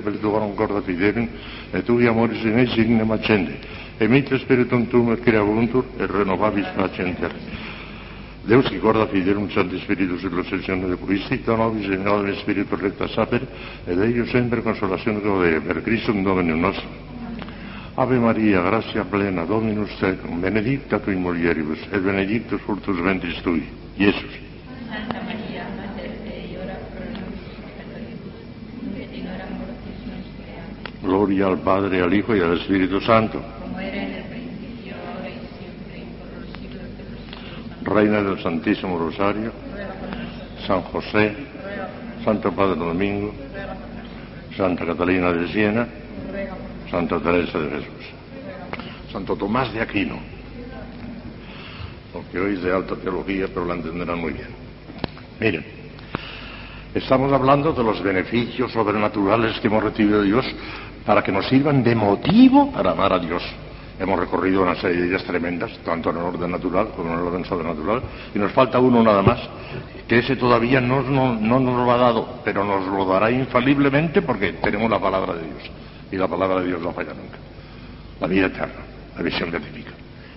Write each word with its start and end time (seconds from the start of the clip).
πρέπει 0.00 0.18
του 0.18 0.52
κόρτα 0.54 0.82
τη 0.82 0.92
δένει, 0.92 1.28
ετού 1.72 1.96
διαμόρισε 1.96 2.48
ναι 2.48 2.64
σύγνε 2.64 3.04
ματσέντε. 3.04 3.52
Εμίτες 3.98 4.40
περί 4.42 4.64
των 4.66 4.88
τούμερ 4.88 5.20
κυραγούντουρ, 5.20 5.84
ερρενοβάβης 5.98 6.72
ματσέντερ. 6.78 7.30
Deus 8.48 8.68
que 8.68 8.80
guarda 8.80 9.06
fiel 9.06 9.36
un 9.36 9.50
santo 9.52 9.76
espíritu 9.76 10.14
en 10.26 10.36
los 10.36 10.48
sesiones 10.48 10.90
de 10.90 10.96
Cristo, 10.96 11.32
y 11.32 11.38
tan 11.46 11.60
obis 11.60 11.86
en 11.86 12.04
el 12.08 12.28
espíritu 12.36 12.74
recta 12.74 13.06
saper, 13.06 13.42
e 13.86 13.94
de 13.94 14.04
ellos 14.08 14.30
siempre 14.34 14.58
consolación 14.68 15.14
de 15.22 15.60
per 15.60 15.78
Cristo 15.86 16.10
un 16.10 16.24
Domino. 16.24 16.72
Ave 18.02 18.18
Maria, 18.18 18.60
gracia 18.62 19.04
plena, 19.04 19.44
Dominus 19.44 19.92
tecum, 20.00 20.40
benedicta 20.40 20.98
tu 20.98 21.10
in 21.12 21.20
mulieribus, 21.20 21.80
et 21.94 22.00
benedictus 22.10 22.60
fructus 22.62 22.98
ventris 23.00 23.40
tui, 23.44 23.62
Jesus. 23.96 24.34
Gloria 31.12 31.46
al 31.46 31.58
Padre, 31.58 32.00
al 32.00 32.14
Hijo 32.14 32.34
y 32.34 32.40
al 32.40 32.58
Espíritu 32.58 32.98
Santo. 33.02 33.38
Como 33.60 33.78
era 33.78 34.02
en 34.02 34.12
el 34.12 34.24
principio, 34.24 34.94
ahora 34.96 35.28
y 35.28 35.40
siempre, 35.58 35.98
y 35.98 36.06
por 36.16 36.40
los 36.40 36.58
siglos 36.58 36.96
de 36.96 37.04
los 37.04 37.20
siglos. 37.28 37.94
Reina 37.94 38.22
del 38.22 38.42
Santísimo 38.42 38.98
Rosario, 38.98 39.52
San 40.66 40.80
José, 40.84 41.36
Santo 42.24 42.50
Padre 42.52 42.76
Domingo, 42.76 43.34
Santa 44.56 44.86
Catalina 44.86 45.34
de 45.34 45.48
Siena, 45.48 45.86
Santa 46.90 47.20
Teresa 47.20 47.58
de 47.58 47.70
Jesús. 47.72 48.06
Santo 49.12 49.36
Tomás 49.36 49.70
de 49.74 49.82
Aquino, 49.82 50.18
porque 52.10 52.40
hoy 52.40 52.54
es 52.54 52.62
de 52.62 52.74
alta 52.74 52.96
teología, 52.96 53.48
pero 53.48 53.66
la 53.66 53.74
entenderán 53.74 54.18
muy 54.18 54.32
bien. 54.32 54.48
Miren, 55.38 55.66
estamos 56.94 57.30
hablando 57.34 57.74
de 57.74 57.84
los 57.84 58.02
beneficios 58.02 58.72
sobrenaturales 58.72 59.60
que 59.60 59.66
hemos 59.66 59.84
recibido 59.84 60.22
de 60.22 60.28
Dios 60.28 60.46
para 61.06 61.22
que 61.22 61.32
nos 61.32 61.46
sirvan 61.48 61.82
de 61.82 61.94
motivo 61.94 62.70
para 62.72 62.92
amar 62.92 63.12
a 63.12 63.18
Dios. 63.18 63.42
Hemos 63.98 64.18
recorrido 64.18 64.62
una 64.62 64.74
serie 64.74 65.02
de 65.02 65.08
ellas 65.08 65.22
tremendas, 65.24 65.70
tanto 65.84 66.10
en 66.10 66.16
el 66.16 66.22
orden 66.22 66.50
natural 66.50 66.88
como 66.96 67.12
en 67.12 67.20
el 67.20 67.26
orden 67.26 67.44
sobrenatural, 67.44 68.02
y 68.34 68.38
nos 68.38 68.50
falta 68.52 68.78
uno 68.80 69.02
nada 69.02 69.22
más, 69.22 69.38
que 70.08 70.18
ese 70.18 70.34
todavía 70.36 70.80
no, 70.80 71.02
no- 71.02 71.34
no 71.34 71.60
nos 71.60 71.76
lo 71.86 71.92
ha 71.92 71.96
dado, 71.98 72.40
pero 72.44 72.64
nos 72.64 72.86
lo 72.86 73.04
dará 73.06 73.30
infaliblemente 73.30 74.22
porque 74.22 74.54
tenemos 74.54 74.90
la 74.90 74.98
palabra 74.98 75.34
de 75.34 75.42
Dios, 75.42 75.70
y 76.10 76.16
la 76.16 76.26
palabra 76.26 76.60
de 76.60 76.68
Dios 76.68 76.80
no 76.80 76.92
falla 76.92 77.12
nunca. 77.14 77.38
La 78.20 78.26
vida 78.26 78.46
eterna, 78.46 78.82
la 79.16 79.22
visión 79.22 79.50
beatífica. 79.50 79.90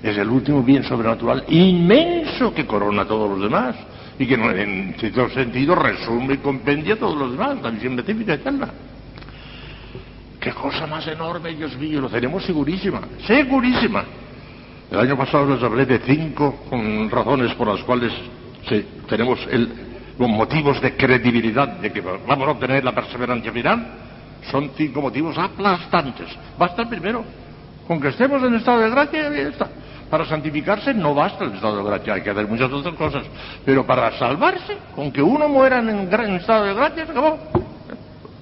Es 0.03 0.17
el 0.17 0.29
último 0.29 0.61
bien 0.61 0.83
sobrenatural 0.83 1.45
inmenso 1.47 2.53
que 2.53 2.65
corona 2.67 3.05
todos 3.05 3.29
los 3.31 3.41
demás 3.41 3.75
y 4.19 4.27
que 4.27 4.35
en 4.35 4.93
cierto 4.99 5.29
sentido 5.29 5.73
resume 5.75 6.35
y 6.35 6.37
compendia 6.37 6.97
todos 6.99 7.17
los 7.17 7.31
demás, 7.31 7.57
la 7.63 7.71
visión 7.71 7.95
beatífica 7.95 8.33
eterna. 8.33 8.67
Qué 10.45 10.53
cosa 10.53 10.85
más 10.85 11.07
enorme, 11.07 11.55
Dios 11.55 11.75
mío, 11.75 12.01
lo 12.01 12.07
tenemos 12.07 12.45
segurísima, 12.45 13.01
segurísima. 13.25 14.03
El 14.91 14.99
año 14.99 15.17
pasado 15.17 15.47
les 15.47 15.63
hablé 15.63 15.87
de 15.87 15.97
cinco 16.05 16.65
mm, 16.71 17.09
razones 17.09 17.51
por 17.55 17.67
las 17.67 17.83
cuales 17.83 18.13
tenemos 19.09 19.39
los 20.19 20.29
motivos 20.29 20.79
de 20.81 20.95
credibilidad 20.95 21.79
de 21.79 21.91
que 21.91 21.99
vamos 21.99 22.47
a 22.47 22.51
obtener 22.51 22.83
la 22.83 22.91
perseverancia 22.93 23.51
final. 23.51 23.87
Son 24.51 24.69
cinco 24.77 25.01
motivos 25.01 25.35
aplastantes. 25.35 26.27
Basta 26.59 26.87
primero. 26.87 27.23
Con 27.87 27.99
que 27.99 28.09
estemos 28.09 28.43
en 28.43 28.53
estado 28.53 28.81
de 28.81 28.91
gracia, 28.91 29.23
ya 29.31 29.49
está. 29.49 29.67
Para 30.11 30.25
santificarse 30.25 30.93
no 30.93 31.15
basta 31.15 31.43
el 31.43 31.53
estado 31.53 31.77
de 31.77 31.89
gracia, 31.89 32.13
hay 32.13 32.21
que 32.21 32.29
hacer 32.29 32.47
muchas 32.47 32.71
otras 32.71 32.93
cosas. 32.93 33.23
Pero 33.65 33.83
para 33.83 34.15
salvarse, 34.19 34.77
con 34.95 35.11
que 35.11 35.23
uno 35.23 35.49
muera 35.49 35.79
en, 35.79 35.89
en 35.89 36.35
estado 36.35 36.65
de 36.65 36.75
gracia, 36.75 37.03
se 37.03 37.11
acabó. 37.11 37.39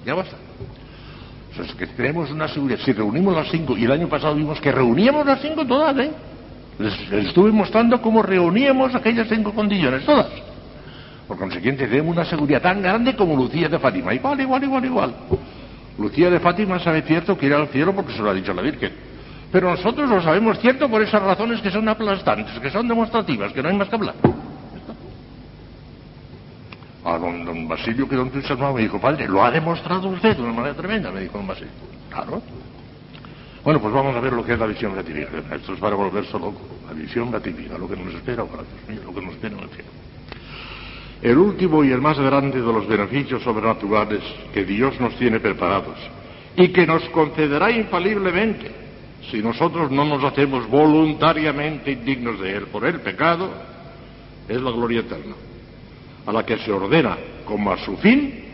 Ya 0.04 0.12
basta. 0.12 0.43
O 1.58 1.76
que 1.76 1.86
tenemos 1.86 2.30
una 2.30 2.48
seguridad. 2.48 2.80
Si 2.84 2.92
reunimos 2.92 3.34
las 3.34 3.48
cinco, 3.50 3.76
y 3.76 3.84
el 3.84 3.92
año 3.92 4.08
pasado 4.08 4.34
vimos 4.34 4.60
que 4.60 4.72
reuníamos 4.72 5.24
las 5.24 5.40
cinco 5.40 5.64
todas, 5.64 5.96
¿eh? 5.98 6.10
Les, 6.78 7.10
les 7.10 7.26
estuve 7.26 7.52
mostrando 7.52 8.02
cómo 8.02 8.22
reuníamos 8.22 8.94
aquellas 8.94 9.28
cinco 9.28 9.52
condiciones, 9.52 10.04
todas. 10.04 10.26
Por 11.28 11.38
consiguiente, 11.38 11.86
tenemos 11.86 12.16
una 12.16 12.24
seguridad 12.24 12.60
tan 12.60 12.82
grande 12.82 13.14
como 13.14 13.36
Lucía 13.36 13.68
de 13.68 13.78
Fátima. 13.78 14.12
Igual, 14.12 14.40
igual, 14.40 14.64
igual, 14.64 14.84
igual. 14.84 15.14
Lucía 15.98 16.28
de 16.28 16.40
Fátima 16.40 16.78
sabe 16.80 17.02
cierto 17.02 17.38
que 17.38 17.46
irá 17.46 17.56
al 17.58 17.68
cielo 17.68 17.94
porque 17.94 18.12
se 18.12 18.20
lo 18.20 18.30
ha 18.30 18.34
dicho 18.34 18.52
la 18.52 18.62
Virgen. 18.62 18.92
Pero 19.52 19.70
nosotros 19.70 20.10
lo 20.10 20.20
sabemos 20.20 20.58
cierto 20.58 20.88
por 20.88 21.00
esas 21.00 21.22
razones 21.22 21.60
que 21.60 21.70
son 21.70 21.88
aplastantes, 21.88 22.58
que 22.58 22.70
son 22.70 22.88
demostrativas, 22.88 23.52
que 23.52 23.62
no 23.62 23.68
hay 23.68 23.76
más 23.76 23.88
que 23.88 23.94
hablar. 23.94 24.14
A 27.04 27.18
don, 27.18 27.44
don 27.44 27.68
Basilio 27.68 28.08
quedó 28.08 28.22
entusiasmado 28.22 28.74
me 28.74 28.82
dijo, 28.82 29.00
padre, 29.00 29.28
lo 29.28 29.44
ha 29.44 29.50
demostrado 29.50 30.08
usted 30.08 30.36
de 30.36 30.42
una 30.42 30.52
manera 30.52 30.74
tremenda, 30.74 31.10
me 31.10 31.20
dijo 31.20 31.38
don 31.38 31.46
Basilio. 31.46 31.72
Claro. 32.10 32.42
Bueno, 33.62 33.80
pues 33.80 33.94
vamos 33.94 34.14
a 34.14 34.20
ver 34.20 34.32
lo 34.32 34.44
que 34.44 34.52
es 34.52 34.58
la 34.58 34.66
visión 34.66 34.92
beatífica. 34.94 35.54
Esto 35.54 35.72
es 35.72 35.80
para 35.80 35.96
volverse 35.96 36.32
loco. 36.32 36.60
La 36.86 36.92
visión 36.92 37.30
beatífica, 37.30 37.78
lo 37.78 37.88
que 37.88 37.96
nos 37.96 38.14
espera, 38.14 38.44
mío, 38.88 39.00
lo 39.04 39.14
que 39.14 39.20
nos 39.22 39.34
espera 39.34 39.56
en 39.56 39.62
el 39.62 39.68
cielo. 39.70 39.90
El 41.22 41.38
último 41.38 41.82
y 41.82 41.90
el 41.90 42.02
más 42.02 42.18
grande 42.18 42.60
de 42.60 42.72
los 42.72 42.86
beneficios 42.86 43.42
sobrenaturales 43.42 44.20
que 44.52 44.64
Dios 44.64 45.00
nos 45.00 45.16
tiene 45.16 45.40
preparados 45.40 45.96
y 46.56 46.68
que 46.68 46.86
nos 46.86 47.02
concederá 47.08 47.70
infaliblemente 47.70 48.70
si 49.30 49.42
nosotros 49.42 49.90
no 49.90 50.04
nos 50.04 50.22
hacemos 50.22 50.68
voluntariamente 50.68 51.92
indignos 51.92 52.38
de 52.40 52.56
Él 52.56 52.66
por 52.66 52.84
el 52.84 53.00
pecado, 53.00 53.50
es 54.46 54.60
la 54.60 54.70
gloria 54.70 55.00
eterna, 55.00 55.34
a 56.26 56.32
la 56.32 56.44
que 56.44 56.58
se 56.58 56.72
ordena 56.72 57.16
como 57.44 57.72
a 57.72 57.78
su 57.78 57.96
fin 57.98 58.44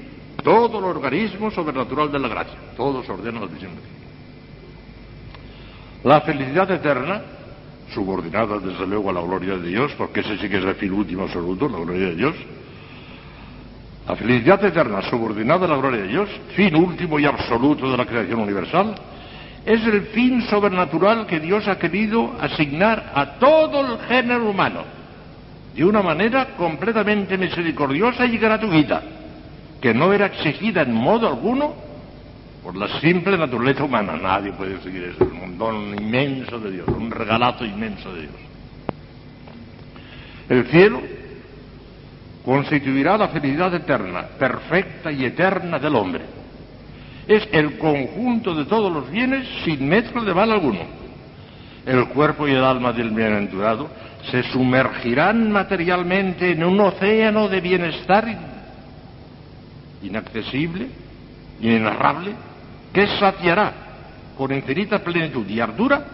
todo 0.42 0.78
el 0.78 0.84
organismo 0.84 1.50
sobrenatural 1.50 2.10
de 2.10 2.18
la 2.18 2.28
gracia. 2.28 2.58
Todo 2.76 3.02
se 3.02 3.12
ordena 3.12 3.38
a 3.38 3.42
la 3.42 3.46
beatífica. 3.46 3.88
La 6.04 6.20
felicidad 6.22 6.70
eterna, 6.70 7.22
subordinada 7.92 8.58
desde 8.58 8.86
luego 8.86 9.10
a 9.10 9.12
la 9.12 9.20
gloria 9.20 9.56
de 9.56 9.68
Dios, 9.68 9.92
porque 9.98 10.20
ese 10.20 10.38
sí 10.38 10.48
que 10.48 10.58
es 10.58 10.64
el 10.64 10.74
fin 10.76 10.92
último 10.92 11.24
absoluto, 11.24 11.68
la 11.68 11.78
gloria 11.78 12.06
de 12.08 12.16
Dios. 12.16 12.34
La 14.08 14.16
felicidad 14.16 14.64
eterna, 14.64 15.02
subordinada 15.02 15.66
a 15.66 15.68
la 15.68 15.76
gloria 15.76 16.02
de 16.02 16.08
Dios, 16.08 16.28
fin 16.56 16.74
último 16.74 17.18
y 17.18 17.26
absoluto 17.26 17.90
de 17.90 17.96
la 17.96 18.06
creación 18.06 18.40
universal, 18.40 18.94
es 19.64 19.84
el 19.84 20.02
fin 20.06 20.42
sobrenatural 20.42 21.26
que 21.26 21.38
Dios 21.38 21.68
ha 21.68 21.78
querido 21.78 22.34
asignar 22.40 23.12
a 23.14 23.38
todo 23.38 23.92
el 23.92 23.98
género 24.06 24.48
humano, 24.48 24.84
de 25.80 25.86
una 25.86 26.02
manera 26.02 26.56
completamente 26.58 27.38
misericordiosa 27.38 28.26
y 28.26 28.36
gratuita, 28.36 29.02
que 29.80 29.94
no 29.94 30.12
era 30.12 30.26
exigida 30.26 30.82
en 30.82 30.92
modo 30.92 31.26
alguno 31.26 31.72
por 32.62 32.76
la 32.76 33.00
simple 33.00 33.38
naturaleza 33.38 33.84
humana. 33.84 34.14
Nadie 34.14 34.52
puede 34.52 34.78
seguir 34.82 35.04
eso. 35.04 35.24
Es 35.24 35.32
un 35.32 35.56
don 35.56 35.98
inmenso 35.98 36.60
de 36.60 36.72
Dios, 36.72 36.86
un 36.86 37.10
regalazo 37.10 37.64
inmenso 37.64 38.12
de 38.12 38.20
Dios. 38.20 38.34
El 40.50 40.66
cielo 40.66 41.00
constituirá 42.44 43.16
la 43.16 43.28
felicidad 43.28 43.74
eterna, 43.74 44.26
perfecta 44.38 45.10
y 45.10 45.24
eterna 45.24 45.78
del 45.78 45.96
hombre. 45.96 46.24
Es 47.26 47.48
el 47.52 47.78
conjunto 47.78 48.54
de 48.54 48.66
todos 48.66 48.92
los 48.92 49.10
bienes 49.10 49.48
sin 49.64 49.88
mezcla 49.88 50.24
de 50.24 50.34
mal 50.34 50.52
alguno. 50.52 50.80
El 51.86 52.08
cuerpo 52.08 52.46
y 52.46 52.52
el 52.52 52.64
alma 52.64 52.92
del 52.92 53.10
bienaventurado 53.10 53.88
se 54.30 54.42
sumergirán 54.44 55.50
materialmente 55.50 56.52
en 56.52 56.64
un 56.64 56.78
océano 56.80 57.48
de 57.48 57.60
bienestar 57.60 58.26
inaccesible, 60.02 60.88
inenarrable, 61.60 62.32
que 62.92 63.06
saciará 63.18 63.72
con 64.36 64.52
infinita 64.52 64.98
plenitud 64.98 65.46
y 65.48 65.60
ardura 65.60 66.04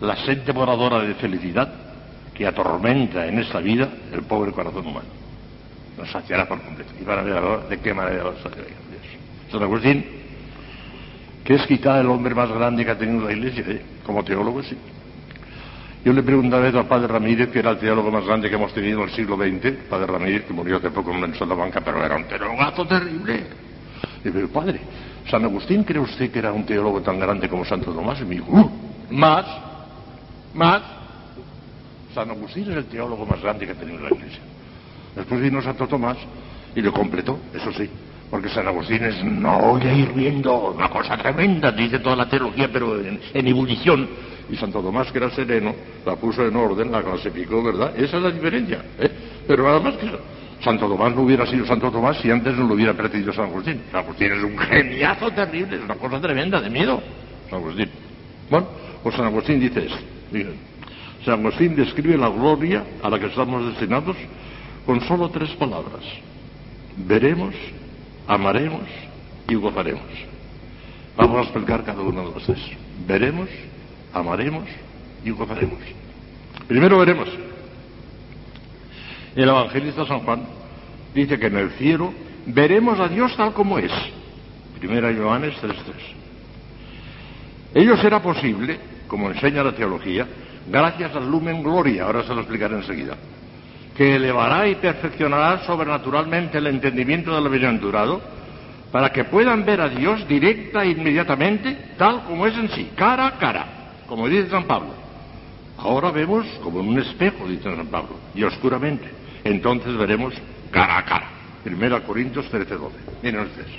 la 0.00 0.16
sed 0.16 0.42
devoradora 0.42 1.00
de 1.00 1.14
felicidad 1.14 1.68
que 2.34 2.46
atormenta 2.46 3.26
en 3.26 3.38
esta 3.38 3.60
vida 3.60 3.88
el 4.12 4.22
pobre 4.22 4.52
corazón 4.52 4.86
humano. 4.86 5.08
Nos 5.96 6.10
saciará 6.10 6.46
por 6.46 6.60
completo. 6.60 6.92
Y 7.00 7.04
van 7.04 7.20
a 7.20 7.22
ver 7.22 7.68
de 7.68 7.78
qué 7.78 7.94
manera 7.94 8.24
lo 8.24 8.36
saciará 8.36 8.66
Dios. 8.66 9.50
San 9.50 9.62
Agustín, 9.62 10.04
que 11.44 11.54
es 11.54 11.66
quizá 11.66 12.00
el 12.00 12.06
hombre 12.08 12.34
más 12.34 12.50
grande 12.50 12.84
que 12.84 12.90
ha 12.90 12.98
tenido 12.98 13.26
la 13.26 13.32
Iglesia, 13.32 13.64
¿eh? 13.66 13.95
Como 14.06 14.24
teólogo, 14.24 14.62
sí. 14.62 14.76
Yo 16.04 16.12
le 16.12 16.22
pregunté 16.22 16.48
una 16.54 16.58
vez 16.58 16.74
al 16.74 16.86
padre 16.86 17.08
Ramírez, 17.08 17.50
que 17.50 17.58
era 17.58 17.72
el 17.72 17.78
teólogo 17.78 18.10
más 18.12 18.24
grande 18.24 18.48
que 18.48 18.54
hemos 18.54 18.72
tenido 18.72 19.02
en 19.02 19.08
el 19.08 19.14
siglo 19.14 19.36
XX, 19.36 19.88
padre 19.90 20.06
Ramírez, 20.06 20.44
que 20.44 20.52
murió 20.52 20.76
hace 20.76 20.90
poco 20.90 21.10
en 21.10 21.16
una 21.16 21.34
Salamanca, 21.34 21.80
pero 21.80 22.04
era 22.04 22.14
un 22.14 22.24
teólogazo 22.24 22.86
terrible. 22.86 23.46
Y 24.24 24.28
le 24.28 24.32
digo, 24.32 24.48
padre, 24.48 24.80
¿San 25.28 25.42
Agustín 25.42 25.82
cree 25.82 26.00
usted 26.00 26.30
que 26.30 26.38
era 26.38 26.52
un 26.52 26.64
teólogo 26.64 27.00
tan 27.02 27.18
grande 27.18 27.48
como 27.48 27.64
Santo 27.64 27.92
Tomás? 27.92 28.20
Y 28.20 28.24
me 28.24 28.36
dijo, 28.36 28.46
"Uh, 28.52 28.70
más, 29.10 29.44
más. 30.54 30.82
San 32.14 32.30
Agustín 32.30 32.70
es 32.70 32.76
el 32.76 32.86
teólogo 32.86 33.26
más 33.26 33.42
grande 33.42 33.66
que 33.66 33.72
ha 33.72 33.74
tenido 33.74 33.98
la 33.98 34.14
Iglesia. 34.14 34.40
Después 35.16 35.40
vino 35.40 35.60
Santo 35.60 35.88
Tomás 35.88 36.16
y 36.74 36.80
lo 36.80 36.92
completó, 36.92 37.40
eso 37.52 37.72
sí, 37.72 37.90
porque 38.30 38.48
San 38.48 38.66
Agustín 38.66 39.04
es 39.04 39.22
no 39.24 39.58
voy 39.58 39.82
a 39.82 39.94
ir 39.94 40.12
viendo 40.12 40.70
una 40.70 40.88
cosa 40.88 41.16
tremenda, 41.16 41.70
dice 41.72 41.98
toda 42.00 42.16
la 42.16 42.28
teología, 42.28 42.68
pero 42.72 42.98
en, 43.00 43.20
ebullición. 43.46 44.08
Y 44.48 44.56
Santo 44.56 44.80
Tomás, 44.80 45.10
que 45.10 45.18
era 45.18 45.30
sereno, 45.30 45.74
la 46.04 46.14
puso 46.16 46.46
en 46.46 46.54
orden, 46.54 46.92
la 46.92 47.02
clasificó, 47.02 47.62
¿verdad? 47.62 47.92
Esa 47.96 48.16
es 48.16 48.22
la 48.22 48.30
diferencia, 48.30 48.84
¿eh? 48.98 49.10
Pero 49.46 49.64
nada 49.64 49.80
más 49.80 49.96
que. 49.96 50.06
Santo 50.62 50.88
Tomás 50.88 51.14
no 51.14 51.22
hubiera 51.22 51.46
sido 51.46 51.66
Santo 51.66 51.90
Tomás 51.90 52.18
si 52.18 52.30
antes 52.30 52.56
no 52.56 52.66
lo 52.66 52.74
hubiera 52.74 52.94
precedido 52.94 53.32
San 53.32 53.46
Agustín. 53.46 53.82
San 53.90 54.04
Agustín 54.04 54.32
es 54.32 54.42
un 54.42 54.58
geniazo 54.58 55.30
terrible, 55.30 55.76
es 55.76 55.82
una 55.82 55.96
cosa 55.96 56.20
tremenda, 56.20 56.60
de 56.60 56.70
miedo. 56.70 57.00
San 57.50 57.58
Agustín. 57.60 57.90
Bueno, 58.50 58.66
pues 59.02 59.14
San 59.14 59.26
Agustín 59.26 59.60
dice 59.60 59.86
esto. 59.86 59.98
San 61.24 61.40
Agustín 61.40 61.76
describe 61.76 62.16
la 62.16 62.28
gloria 62.28 62.84
a 63.02 63.10
la 63.10 63.18
que 63.18 63.26
estamos 63.26 63.66
destinados 63.66 64.16
con 64.84 65.00
solo 65.02 65.28
tres 65.28 65.50
palabras. 65.50 66.02
Veremos, 66.96 67.54
amaremos 68.26 68.88
y 69.48 69.54
gozaremos. 69.54 70.02
Vamos 71.16 71.38
a 71.38 71.42
explicar 71.42 71.84
cada 71.84 72.02
uno 72.02 72.28
de 72.28 72.34
los 72.34 72.44
tres. 72.44 72.58
Veremos, 73.06 73.48
amaremos 74.12 74.64
y 75.24 75.30
gozaremos. 75.30 75.78
Primero 76.68 76.98
veremos. 76.98 77.28
El 79.34 79.48
evangelista 79.48 80.06
San 80.06 80.20
Juan 80.20 80.44
dice 81.14 81.38
que 81.38 81.46
en 81.46 81.56
el 81.56 81.70
cielo 81.72 82.12
veremos 82.46 82.98
a 83.00 83.08
Dios 83.08 83.36
tal 83.36 83.52
como 83.52 83.78
es. 83.78 83.92
Primera 84.78 85.12
Johannes 85.14 85.54
3.3. 85.62 85.74
Ello 87.74 87.96
será 87.98 88.22
posible, 88.22 88.78
como 89.06 89.30
enseña 89.30 89.62
la 89.62 89.74
teología, 89.74 90.26
gracias 90.66 91.14
al 91.14 91.30
lumen 91.30 91.62
gloria, 91.62 92.04
ahora 92.04 92.24
se 92.24 92.34
lo 92.34 92.40
explicaré 92.40 92.76
enseguida, 92.76 93.16
que 93.96 94.16
elevará 94.16 94.68
y 94.68 94.74
perfeccionará 94.74 95.64
sobrenaturalmente 95.64 96.58
el 96.58 96.66
entendimiento 96.66 97.34
del 97.34 97.50
bienaventurado 97.50 98.20
para 98.92 99.10
que 99.10 99.24
puedan 99.24 99.64
ver 99.64 99.80
a 99.80 99.88
Dios 99.88 100.26
directa 100.28 100.84
e 100.84 100.90
inmediatamente, 100.90 101.94
tal 101.96 102.24
como 102.24 102.46
es 102.46 102.56
en 102.56 102.68
sí, 102.70 102.90
cara 102.94 103.26
a 103.26 103.38
cara, 103.38 103.66
como 104.06 104.28
dice 104.28 104.50
San 104.50 104.64
Pablo. 104.64 104.90
Ahora 105.78 106.10
vemos 106.10 106.46
como 106.62 106.80
en 106.80 106.88
un 106.88 106.98
espejo, 106.98 107.48
dice 107.48 107.64
San 107.74 107.86
Pablo, 107.86 108.16
y 108.34 108.42
oscuramente. 108.44 109.08
Entonces 109.44 109.96
veremos 109.96 110.34
cara 110.70 110.98
a 110.98 111.04
cara. 111.04 111.28
Primera 111.64 112.00
Corintios 112.00 112.48
13, 112.48 112.74
12. 112.74 112.96
Miren 113.22 113.40
ustedes. 113.40 113.70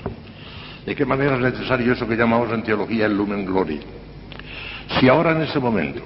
¿De 0.85 0.95
qué 0.95 1.05
manera 1.05 1.35
es 1.35 1.41
necesario 1.41 1.93
eso 1.93 2.07
que 2.07 2.15
llamamos 2.15 2.51
en 2.51 2.63
teología 2.63 3.05
el 3.05 3.17
lumen 3.17 3.45
gloria? 3.45 3.79
Si 4.99 5.07
ahora 5.09 5.31
en 5.31 5.41
ese 5.41 5.59
momento 5.59 6.01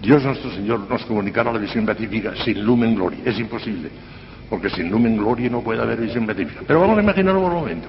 Dios 0.00 0.22
nuestro 0.22 0.50
Señor 0.50 0.80
nos 0.88 1.04
comunicara 1.04 1.52
la 1.52 1.58
visión 1.58 1.86
beatífica 1.86 2.32
sin 2.44 2.64
lumen 2.64 2.94
gloria, 2.94 3.20
es 3.24 3.38
imposible, 3.38 3.90
porque 4.48 4.70
sin 4.70 4.90
lumen 4.90 5.16
gloria 5.16 5.48
no 5.50 5.62
puede 5.62 5.80
haber 5.80 6.00
visión 6.00 6.26
beatífica. 6.26 6.62
Pero 6.66 6.80
vamos 6.80 6.98
a 6.98 7.02
imaginarlo 7.02 7.40
por 7.40 7.52
un 7.52 7.60
momento. 7.60 7.88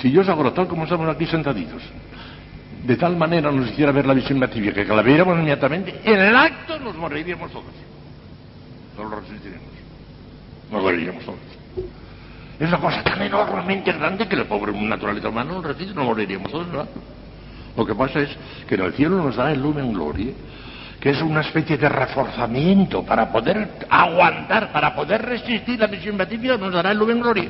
Si 0.00 0.10
Dios 0.10 0.28
ahora, 0.28 0.52
tal 0.54 0.66
como 0.68 0.84
estamos 0.84 1.08
aquí 1.08 1.26
sentaditos, 1.26 1.82
de 2.84 2.96
tal 2.96 3.16
manera 3.16 3.52
nos 3.52 3.70
hiciera 3.70 3.92
ver 3.92 4.06
la 4.06 4.14
visión 4.14 4.40
beatífica 4.40 4.84
que 4.84 4.94
la 4.94 5.02
viéramos 5.02 5.36
inmediatamente, 5.36 6.00
en 6.04 6.20
el 6.20 6.34
acto 6.34 6.78
nos 6.78 6.96
moriríamos 6.96 7.50
todos. 7.50 7.64
No 8.96 9.04
lo 9.04 9.20
resistiremos. 9.20 9.68
Nos 10.70 10.82
moriríamos 10.82 11.24
todos. 11.24 11.38
Es 12.58 12.68
una 12.68 12.78
cosa 12.78 13.02
tan 13.02 13.20
enormemente 13.22 13.92
grande 13.92 14.28
que 14.28 14.36
el 14.36 14.46
pobre 14.46 14.72
naturaleza 14.72 15.28
humano 15.28 15.54
no 15.54 15.62
resiste, 15.62 15.94
no 15.94 16.04
moriríamos 16.04 16.50
todos, 16.50 16.68
¿verdad? 16.68 16.88
Lo 17.76 17.86
que 17.86 17.94
pasa 17.94 18.20
es 18.20 18.30
que 18.68 18.74
en 18.74 18.82
el 18.82 18.92
cielo 18.92 19.22
nos 19.22 19.36
da 19.36 19.50
el 19.50 19.60
lumen 19.60 19.92
gloria, 19.92 20.32
que 21.02 21.10
es 21.10 21.20
una 21.20 21.40
especie 21.40 21.76
de 21.76 21.88
reforzamiento 21.88 23.02
para 23.02 23.32
poder 23.32 23.70
aguantar, 23.90 24.70
para 24.70 24.94
poder 24.94 25.20
resistir 25.20 25.80
la 25.80 25.88
visión 25.88 26.16
beatífica, 26.16 26.56
nos 26.56 26.72
dará 26.72 26.92
el 26.92 26.98
lumen 26.98 27.20
gloria. 27.20 27.48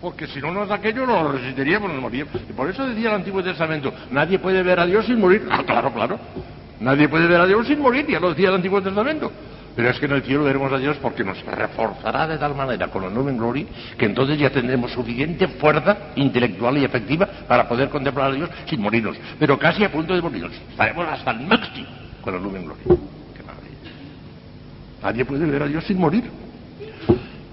Porque 0.00 0.26
si 0.26 0.40
no 0.40 0.50
nos 0.50 0.68
da 0.68 0.74
aquello, 0.74 1.06
no 1.06 1.22
lo 1.22 1.30
resistiríamos, 1.30 1.92
nos 1.92 2.02
moriríamos. 2.02 2.34
Y 2.50 2.52
por 2.52 2.68
eso 2.68 2.88
decía 2.88 3.10
el 3.10 3.14
Antiguo 3.14 3.40
Testamento, 3.40 3.94
nadie 4.10 4.40
puede 4.40 4.64
ver 4.64 4.80
a 4.80 4.86
Dios 4.86 5.06
sin 5.06 5.20
morir. 5.20 5.46
Ah, 5.48 5.62
claro, 5.64 5.92
claro. 5.92 6.18
Nadie 6.80 7.08
puede 7.08 7.28
ver 7.28 7.40
a 7.40 7.46
Dios 7.46 7.68
sin 7.68 7.78
morir, 7.78 8.04
ya 8.08 8.18
lo 8.18 8.30
decía 8.30 8.48
el 8.48 8.56
Antiguo 8.56 8.82
Testamento. 8.82 9.30
Pero 9.76 9.90
es 9.90 10.00
que 10.00 10.06
en 10.06 10.12
el 10.12 10.22
cielo 10.24 10.42
veremos 10.42 10.72
a 10.72 10.78
Dios 10.78 10.96
porque 11.00 11.22
nos 11.22 11.40
reforzará 11.46 12.26
de 12.26 12.38
tal 12.38 12.56
manera 12.56 12.88
con 12.88 13.04
el 13.04 13.14
numen 13.14 13.38
gloria 13.38 13.66
que 13.96 14.06
entonces 14.06 14.36
ya 14.38 14.50
tendremos 14.50 14.90
suficiente 14.90 15.46
fuerza 15.46 15.96
intelectual 16.16 16.78
y 16.78 16.84
efectiva 16.84 17.28
para 17.46 17.68
poder 17.68 17.90
contemplar 17.90 18.32
a 18.32 18.34
Dios 18.34 18.50
sin 18.68 18.80
morirnos. 18.80 19.16
Pero 19.38 19.56
casi 19.56 19.84
a 19.84 19.92
punto 19.92 20.14
de 20.14 20.20
morirnos. 20.20 20.52
Estaremos 20.72 21.06
hasta 21.08 21.30
el 21.30 21.40
máximo 21.46 22.03
con 22.24 22.34
el 22.34 22.42
numen 22.42 22.64
gloria. 22.64 22.84
Qué. 22.86 23.42
Nadie 25.02 25.24
puede 25.26 25.44
ver 25.44 25.62
a 25.62 25.68
Dios 25.68 25.84
sin 25.84 25.98
morir. 25.98 26.24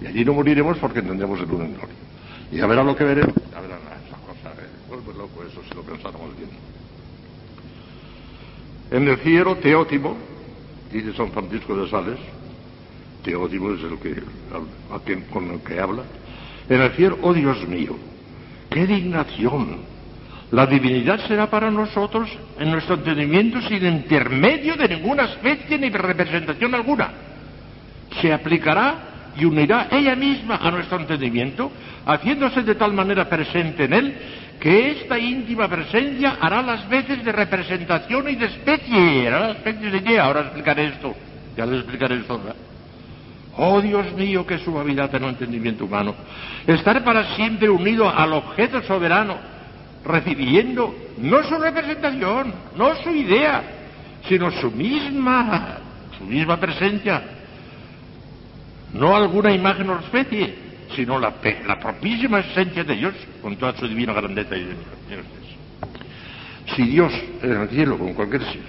Y 0.01 0.07
allí 0.07 0.23
no 0.23 0.33
moriremos 0.33 0.77
porque 0.77 1.01
tendremos 1.01 1.39
el 1.41 1.47
numen 1.47 1.73
gloria. 1.73 1.95
Y 2.51 2.57
ya 2.57 2.65
verán 2.67 2.87
lo 2.87 2.95
que 2.95 3.03
veremos. 3.03 3.35
Ya 3.51 3.59
verán 3.59 3.79
esa 4.07 4.17
cosa. 4.17 4.49
Eh. 4.61 4.67
Vuelve 4.87 5.13
loco 5.13 5.43
eso 5.43 5.61
si 5.67 5.75
lo 5.75 5.83
pensáramos 5.83 6.35
bien. 6.37 6.49
En 8.91 9.07
el 9.07 9.17
cielo, 9.19 9.57
Teótimo, 9.57 10.17
dice 10.91 11.13
San 11.13 11.31
Francisco 11.31 11.75
de 11.75 11.89
Sales, 11.89 12.19
Teótimo 13.23 13.71
es 13.71 13.83
el 13.83 13.99
que, 13.99 14.23
a 14.91 14.99
quien, 14.99 15.21
con 15.23 15.49
el 15.51 15.59
que 15.61 15.79
habla, 15.79 16.03
en 16.69 16.81
el 16.81 16.91
cielo, 16.91 17.17
oh 17.21 17.33
Dios 17.33 17.67
mío, 17.67 17.95
qué 18.69 18.85
dignación. 18.85 19.90
La 20.51 20.65
divinidad 20.65 21.19
será 21.27 21.49
para 21.49 21.71
nosotros, 21.71 22.29
en 22.59 22.71
nuestro 22.71 22.95
entendimiento, 22.95 23.61
sin 23.61 23.85
intermedio 23.85 24.75
de 24.75 24.89
ninguna 24.89 25.23
especie 25.23 25.77
ni 25.77 25.89
representación 25.89 26.75
alguna. 26.75 27.09
Se 28.21 28.33
aplicará 28.33 28.95
y 29.37 29.45
unirá 29.45 29.87
ella 29.89 30.15
misma 30.15 30.57
a 30.57 30.69
nuestro 30.71 30.99
entendimiento, 30.99 31.71
haciéndose 32.05 32.63
de 32.63 32.75
tal 32.75 32.91
manera 32.91 33.29
presente 33.29 33.85
en 33.85 33.93
él 33.93 34.15
que 34.59 34.91
esta 34.91 35.17
íntima 35.17 35.67
presencia 35.67 36.37
hará 36.39 36.61
las 36.61 36.87
veces 36.87 37.23
de 37.23 37.31
representación 37.31 38.29
y 38.29 38.35
de 38.35 38.45
especie, 38.45 39.27
hará 39.27 39.47
las 39.47 39.63
veces 39.63 39.91
de 39.91 40.03
qué, 40.03 40.19
ahora 40.19 40.41
explicaré 40.41 40.85
esto, 40.87 41.15
ya 41.57 41.65
les 41.65 41.79
explicaré 41.79 42.17
esto. 42.17 42.37
¿verdad? 42.37 42.55
Oh 43.57 43.81
Dios 43.81 44.13
mío, 44.13 44.45
qué 44.45 44.59
suavidad 44.59 45.13
en 45.15 45.23
el 45.23 45.29
entendimiento 45.29 45.85
humano. 45.85 46.13
Estar 46.67 47.03
para 47.03 47.35
siempre 47.35 47.69
unido 47.69 48.07
al 48.09 48.33
objeto 48.33 48.83
soberano, 48.83 49.37
recibiendo 50.05 50.93
no 51.17 51.43
su 51.43 51.55
representación, 51.57 52.53
no 52.75 52.95
su 53.03 53.09
idea, 53.09 53.63
sino 54.27 54.51
su 54.51 54.71
misma, 54.71 55.77
su 56.17 56.23
misma 56.23 56.57
presencia, 56.57 57.21
no 58.93 59.15
alguna 59.15 59.51
imagen 59.51 59.89
o 59.89 59.99
especie, 59.99 60.55
sino 60.95 61.19
la, 61.19 61.33
la, 61.65 61.79
propísima 61.79 62.39
esencia 62.39 62.83
de 62.83 62.95
Dios, 62.95 63.13
con 63.41 63.55
toda 63.55 63.73
su 63.77 63.87
divina 63.87 64.13
grandeza 64.13 64.55
y. 64.57 64.67
Si 66.75 66.83
Dios 66.83 67.11
en 67.41 67.51
el 67.51 67.69
cielo, 67.69 67.97
con 67.97 68.13
cualquier 68.13 68.43
ser, 68.43 68.61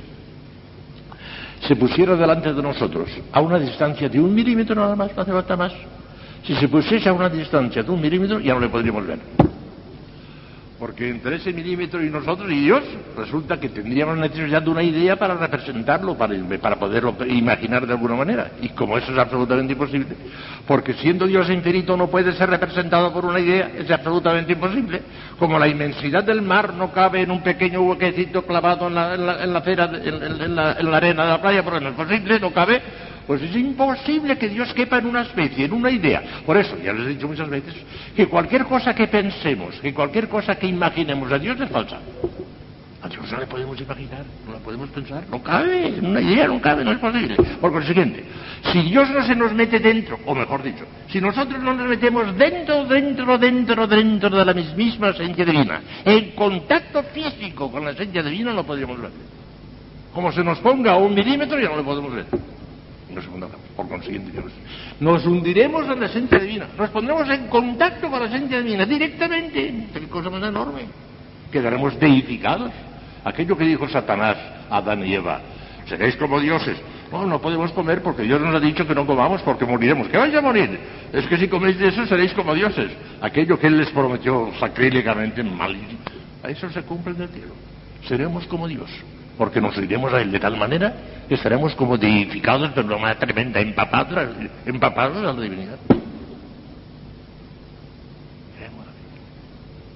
se 1.67 1.76
pusiera 1.76 2.17
delante 2.17 2.52
de 2.52 2.62
nosotros 2.62 3.08
a 3.32 3.40
una 3.40 3.58
distancia 3.58 4.08
de 4.08 4.19
un 4.19 4.35
milímetro 4.35 4.75
nada 4.75 4.96
más, 4.96 5.14
no 5.14 5.23
hace 5.23 5.32
falta 5.32 5.56
más, 5.56 5.73
si 6.44 6.55
se 6.56 6.69
pusiese 6.69 7.08
a 7.08 7.12
una 7.12 7.28
distancia 7.28 7.82
de 7.82 7.90
un 7.90 8.00
milímetro 8.00 8.40
ya 8.40 8.55
no 8.55 8.61
le 8.61 8.69
podríamos 8.69 9.06
ver. 9.06 9.19
Porque 10.82 11.08
entre 11.08 11.37
ese 11.37 11.52
milímetro 11.52 12.02
y 12.02 12.11
nosotros 12.11 12.50
y 12.50 12.64
Dios 12.64 12.82
resulta 13.16 13.61
que 13.61 13.68
tendríamos 13.68 14.18
necesidad 14.18 14.62
de 14.62 14.68
una 14.68 14.83
idea 14.83 15.14
para 15.14 15.35
representarlo, 15.35 16.18
para, 16.18 16.75
poderlo 16.75 17.14
imaginar 17.28 17.87
de 17.87 17.92
alguna 17.92 18.16
manera. 18.16 18.50
Y 18.61 18.71
como 18.71 18.99
eso 18.99 19.12
es 19.12 19.18
absolutamente 19.18 19.75
imposible, 19.75 20.09
porque 20.66 20.95
siendo 20.95 21.28
Dios 21.28 21.49
infinito 21.50 21.97
no 21.97 22.09
puede 22.09 22.33
ser 22.33 22.50
representado 22.50 23.12
por 23.12 23.25
una 23.25 23.38
idea, 23.38 23.71
es 23.78 23.88
absolutamente 23.92 24.54
imposible. 24.54 25.02
Como 25.38 25.56
la 25.56 25.68
inmensidad 25.68 26.25
del 26.25 26.42
mar 26.42 26.75
no 26.75 26.90
cabe 26.90 27.21
en 27.21 27.30
un 27.30 27.45
pequeño 27.45 27.83
huequecito 27.83 28.42
clavado 28.42 28.88
en 28.88 28.97
la, 28.97 29.14
en 29.14 29.25
la, 29.25 29.45
en 29.45 29.52
la 29.52 29.61
cera, 29.61 29.85
en, 29.85 30.50
en 30.50 30.56
la 30.56 30.97
arena 30.97 31.23
de 31.23 31.30
la 31.30 31.40
playa, 31.40 31.62
porque 31.62 31.78
no 31.78 31.90
es 31.90 31.95
posible, 31.95 32.40
no 32.40 32.52
cabe, 32.52 32.83
pues 33.26 33.43
es 33.43 33.55
imposible 33.57 34.37
que 34.37 34.49
Dios 34.49 34.73
quepa 34.75 34.99
en 34.99 35.07
una 35.07 35.23
especie, 35.23 35.64
en 35.64 35.73
una 35.73 35.91
idea. 35.91 36.23
Por 36.45 36.57
eso, 36.57 36.76
ya 36.83 36.93
les 36.93 37.07
he 37.07 37.09
dicho 37.11 37.29
muchas 37.29 37.49
veces, 37.49 37.75
que 38.14 38.26
cualquier 38.26 38.64
cosa 38.64 38.95
que 38.95 39.07
pensemos, 39.09 39.75
que 39.81 39.93
cualquier 39.95 40.29
cosa 40.29 40.57
que 40.57 40.67
imaginemos 40.67 41.31
a 41.33 41.38
Dios 41.38 41.61
es 41.61 41.69
falsa. 41.69 41.99
A 43.02 43.09
Dios 43.09 43.33
no 43.33 43.41
le 43.41 43.47
podemos 43.47 43.81
imaginar, 43.81 44.25
no 44.47 44.52
la 44.52 44.59
podemos 44.61 44.88
pensar, 44.91 45.25
no 45.29 45.43
cabe, 45.43 45.88
en 45.88 46.07
una 46.07 46.21
idea 46.21 46.47
no 46.47 46.61
cabe, 46.61 46.85
no 46.85 46.93
es 46.93 46.99
posible. 46.99 47.35
Por 47.61 47.73
consiguiente, 47.73 48.25
si 48.73 48.81
Dios 48.83 49.11
no 49.11 49.26
se 49.26 49.35
nos 49.35 49.52
mete 49.52 49.81
dentro, 49.81 50.21
o 50.25 50.35
mejor 50.37 50.62
dicho, 50.62 50.85
si 51.09 51.21
nosotros 51.21 51.61
no 51.61 51.75
nos 51.75 51.88
metemos 51.88 52.37
dentro, 52.37 52.85
dentro, 52.85 53.38
dentro, 53.38 53.87
dentro 53.88 54.31
de 54.38 54.45
la 54.45 54.55
misma 54.55 55.09
esencia 55.09 55.45
divina, 55.45 55.83
en 56.05 56.31
contacto 56.31 57.02
físico 57.02 57.73
con 57.73 57.85
la 57.85 57.91
esencia 57.91 58.23
divina, 58.23 58.52
no 58.52 58.62
podríamos 58.64 59.00
ver. 59.00 59.11
Como 60.14 60.31
se 60.31 60.45
nos 60.45 60.59
ponga 60.59 60.97
un 60.97 61.12
milímetro, 61.12 61.59
ya 61.59 61.71
no 61.71 61.76
lo 61.76 61.85
podemos 61.85 62.14
ver. 62.14 62.26
Por 63.76 63.88
consiguiente, 63.88 64.33
nos 65.00 65.26
hundiremos 65.26 65.88
en 65.88 66.00
la 66.00 66.07
esencia 66.07 66.38
divina, 66.38 66.69
nos 66.76 66.90
pondremos 66.90 67.28
en 67.28 67.49
contacto 67.49 68.11
con 68.11 68.21
la 68.21 68.26
esencia 68.26 68.61
divina 68.62 68.87
directamente, 68.87 69.88
qué 69.92 70.09
cosa 70.09 70.31
más 70.31 70.42
enorme. 70.42 70.83
Quedaremos 71.50 71.99
deificados. 71.99 72.71
Aquello 73.25 73.57
que 73.57 73.64
dijo 73.64 73.88
Satanás 73.88 74.37
a 74.69 74.78
Adán 74.78 75.07
y 75.07 75.14
Eva, 75.14 75.40
seréis 75.87 76.16
como 76.16 76.40
dioses. 76.40 76.76
No, 77.12 77.26
no 77.26 77.40
podemos 77.40 77.71
comer 77.73 78.02
porque 78.02 78.23
Dios 78.23 78.40
nos 78.40 78.54
ha 78.54 78.61
dicho 78.61 78.87
que 78.87 78.95
no 78.95 79.07
comamos 79.07 79.42
porque 79.42 79.66
moriremos. 79.66 80.09
¿Qué 80.09 80.16
vais 80.16 80.35
a 80.35 80.40
morir? 80.40 80.81
Es 81.12 81.26
que 81.26 81.37
si 81.37 81.47
coméis 81.47 81.78
de 81.78 81.88
eso 81.88 82.07
seréis 82.07 82.33
como 82.33 82.54
dioses. 82.54 82.90
Aquello 83.21 83.59
que 83.59 83.66
Él 83.66 83.76
les 83.76 83.90
prometió 83.90 84.50
sacrílegamente 84.59 85.42
mal. 85.42 85.76
A 86.42 86.49
eso 86.49 86.71
se 86.71 86.83
cumple 86.83 87.14
en 87.14 87.23
el 87.23 87.28
cielo. 87.28 87.54
Seremos 88.09 88.47
como 88.47 88.66
Dios 88.66 88.90
porque 89.42 89.61
nos 89.61 89.76
iremos 89.76 90.14
a 90.14 90.20
él 90.20 90.30
de 90.30 90.38
tal 90.38 90.56
manera 90.56 90.94
que 91.28 91.34
estaremos 91.34 91.75
como 91.75 91.99
deificados 91.99 92.72
de 92.76 92.80
una 92.80 92.96
manera 92.96 93.18
tremenda, 93.18 93.58
empapados, 93.58 94.37
empapados 94.64 95.16
a 95.18 95.32
la 95.32 95.42
divinidad. 95.42 95.78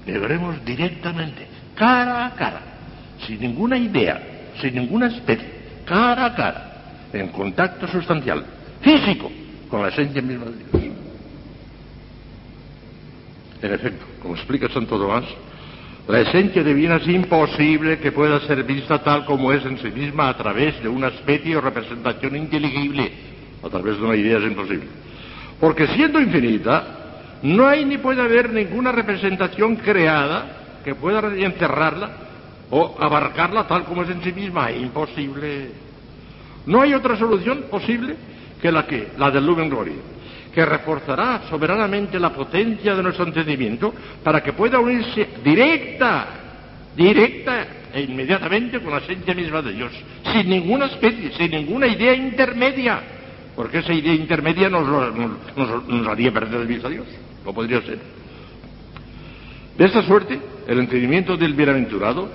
Le 0.05 0.19
veremos 0.19 0.65
directamente, 0.65 1.47
cara 1.77 2.27
a 2.27 2.35
cara, 2.35 2.61
sin 3.25 3.39
ninguna 3.39 3.79
idea, 3.79 4.21
sin 4.61 4.75
ninguna 4.75 5.07
especie, 5.07 5.49
cara 5.85 6.25
a 6.25 6.35
cara, 6.35 6.83
en 7.13 7.29
contacto 7.29 7.87
sustancial, 7.87 8.45
físico, 8.81 9.31
con 9.71 9.81
la 9.81 9.91
esencia 9.91 10.23
misma 10.23 10.47
de 10.47 10.57
Dios. 10.57 10.97
En 13.63 13.75
efecto, 13.75 14.07
como 14.21 14.35
explica 14.35 14.69
Santo 14.71 14.99
Tomás, 14.99 15.25
la 16.09 16.21
esencia 16.21 16.63
divina 16.63 16.97
es 16.97 17.09
imposible 17.09 17.99
que 17.99 18.13
pueda 18.13 18.39
ser 18.41 18.63
vista 18.63 19.03
tal 19.03 19.25
como 19.25 19.53
es 19.53 19.65
en 19.65 19.77
sí 19.79 19.91
misma 19.91 20.29
a 20.29 20.37
través 20.37 20.81
de 20.81 20.89
una 20.89 21.09
especie 21.09 21.57
o 21.57 21.61
representación 21.61 22.37
inteligible. 22.37 23.11
A 23.65 23.69
través 23.69 23.99
de 23.99 24.05
una 24.05 24.15
idea 24.15 24.39
es 24.39 24.45
imposible. 24.45 24.87
Porque 25.59 25.89
siendo 25.89 26.21
infinita, 26.21 27.41
no 27.43 27.67
hay 27.67 27.85
ni 27.85 27.99
puede 27.99 28.23
haber 28.23 28.53
ninguna 28.53 28.93
representación 28.93 29.77
creada 29.77 30.81
que 30.85 30.95
pueda 30.95 31.21
encerrarla 31.35 32.11
o 32.71 32.97
abarcarla 33.01 33.67
tal 33.67 33.85
como 33.85 34.05
es 34.05 34.11
en 34.11 34.23
sí 34.23 34.33
misma. 34.33 34.71
Imposible. 34.71 35.71
No 36.67 36.83
hay 36.83 36.95
otra 36.95 37.17
solución 37.17 37.65
posible 37.69 38.15
que 38.63 38.71
la 38.71 38.87
que, 38.87 39.09
la 39.19 39.33
del 39.33 39.45
Lumen 39.45 39.69
Gloria 39.69 40.16
que 40.57 40.65
reforzará 40.65 41.43
soberanamente 41.51 42.19
la 42.19 42.33
potencia 42.33 42.95
de 42.95 43.03
nuestro 43.03 43.27
entendimiento 43.27 43.93
para 44.25 44.43
que 44.43 44.55
pueda 44.55 44.81
unirse 44.81 45.29
directa, 45.45 46.29
directa 46.97 47.67
e 47.93 48.01
inmediatamente 48.01 48.81
con 48.81 48.91
la 48.91 49.01
esencia 49.01 49.35
misma 49.35 49.61
de 49.61 49.73
Dios, 49.75 49.93
sin 50.33 50.49
ninguna 50.49 50.87
especie, 50.87 51.31
sin 51.37 51.51
ninguna 51.51 51.87
idea 51.87 52.15
intermedia, 52.15 53.03
porque 53.55 53.81
esa 53.81 53.93
idea 53.93 54.15
intermedia 54.15 54.71
nos, 54.71 54.89
nos, 55.15 55.87
nos 55.87 56.09
haría 56.09 56.33
perder 56.33 56.61
de 56.61 56.67
vista 56.67 56.89
a 56.89 56.91
Dios, 56.91 57.07
no 57.45 57.53
podría 57.53 57.83
ser. 57.83 57.99
De 59.77 59.85
esta 59.85 60.03
suerte, 60.05 60.41
el 60.67 60.79
entendimiento 60.79 61.37
del 61.37 61.53
bienaventurado, 61.53 62.31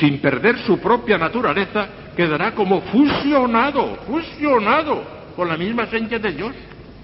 sin 0.00 0.18
perder 0.22 0.60
su 0.60 0.78
propia 0.78 1.18
naturaleza, 1.18 1.88
quedará 2.16 2.54
como 2.54 2.80
fusionado, 2.80 3.96
fusionado 4.06 5.04
con 5.36 5.46
la 5.46 5.58
misma 5.58 5.82
esencia 5.82 6.18
de 6.18 6.32
Dios. 6.32 6.54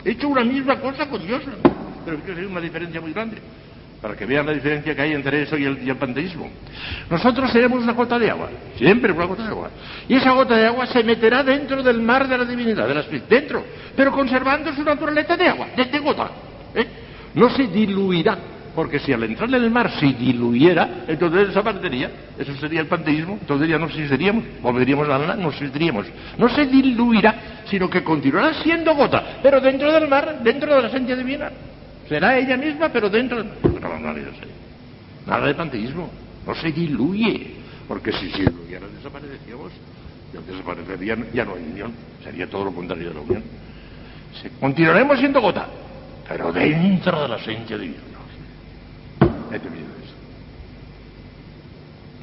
He 0.04 0.10
hecho 0.10 0.28
una 0.28 0.44
misma 0.44 0.80
cosa 0.80 1.08
con 1.08 1.24
Dios, 1.24 1.42
pero 2.04 2.16
es 2.16 2.24
que 2.24 2.32
hay 2.32 2.44
una 2.44 2.60
diferencia 2.60 3.00
muy 3.00 3.12
grande, 3.12 3.38
para 4.00 4.16
que 4.16 4.26
vean 4.26 4.46
la 4.46 4.52
diferencia 4.52 4.94
que 4.94 5.00
hay 5.02 5.12
entre 5.12 5.42
eso 5.42 5.56
y 5.56 5.64
el, 5.64 5.88
y 5.88 5.94
panteísmo. 5.94 6.50
Nosotros 7.08 7.52
seremos 7.52 7.82
una 7.82 7.92
gota 7.92 8.18
de 8.18 8.30
agua, 8.30 8.50
siempre 8.76 9.12
una 9.12 9.26
gota 9.26 9.44
de 9.44 9.48
agua, 9.48 9.70
y 10.08 10.14
esa 10.16 10.32
gota 10.32 10.56
de 10.56 10.66
agua 10.66 10.86
se 10.86 11.04
meterá 11.04 11.42
dentro 11.44 11.82
del 11.82 12.00
mar 12.02 12.26
de 12.26 12.38
la 12.38 12.44
divinidad, 12.44 12.88
de 12.88 12.94
la 12.94 13.00
espíritu, 13.00 13.26
dentro, 13.28 13.64
pero 13.94 14.10
conservando 14.10 14.72
su 14.74 14.82
naturaleza 14.82 15.36
de 15.36 15.48
agua, 15.48 15.68
de, 15.76 15.84
de 15.84 15.98
gota. 16.00 16.30
¿eh? 16.74 16.86
No 17.34 17.48
se 17.50 17.68
diluirá, 17.68 18.36
porque 18.74 18.98
si 19.00 19.12
al 19.12 19.22
entrar 19.24 19.48
en 19.48 19.62
el 19.62 19.70
mar 19.70 19.90
se 19.98 20.06
diluyera, 20.06 21.04
entonces 21.06 21.48
desaparecería. 21.48 22.10
Eso 22.38 22.54
sería 22.56 22.80
el 22.80 22.86
panteísmo, 22.86 23.38
entonces 23.40 23.68
ya 23.68 23.78
no 23.78 23.86
existiríamos, 23.86 24.44
volveríamos 24.62 25.08
a 25.08 25.18
la 25.18 25.36
no 25.36 25.50
existiríamos. 25.50 26.06
No 26.38 26.48
se 26.48 26.66
diluirá, 26.66 27.62
sino 27.66 27.90
que 27.90 28.02
continuará 28.02 28.54
siendo 28.62 28.94
gota, 28.94 29.38
pero 29.42 29.60
dentro 29.60 29.92
del 29.92 30.08
mar, 30.08 30.40
dentro 30.42 30.74
de 30.74 30.82
la 30.82 30.88
esencia 30.88 31.14
divina. 31.14 31.50
Será 32.08 32.38
ella 32.38 32.56
misma, 32.56 32.88
pero 32.88 33.10
dentro 33.10 33.38
del 33.38 33.46
mar. 33.46 33.56
No, 33.62 33.98
no, 33.98 34.12
no, 34.12 34.20
Nada 35.26 35.46
de 35.46 35.54
panteísmo, 35.54 36.10
no 36.46 36.54
se 36.54 36.72
diluye, 36.72 37.54
porque 37.86 38.10
si 38.12 38.30
se 38.30 38.44
diluyera 38.44 38.86
desapareceríamos, 38.96 39.70
ya 40.32 40.40
desaparecería, 40.40 41.16
ya 41.32 41.44
no 41.44 41.54
hay 41.54 41.62
unión, 41.62 41.92
sería 42.24 42.48
todo 42.48 42.64
lo 42.64 42.72
contrario 42.72 43.08
de 43.08 43.14
la 43.14 43.20
unión. 43.20 43.42
Continuaremos 44.58 45.18
siendo 45.18 45.42
gota, 45.42 45.66
pero 46.26 46.50
dentro 46.52 47.22
de 47.22 47.28
la 47.28 47.36
esencia 47.36 47.76
divina. 47.76 48.12
Eso. 49.56 50.14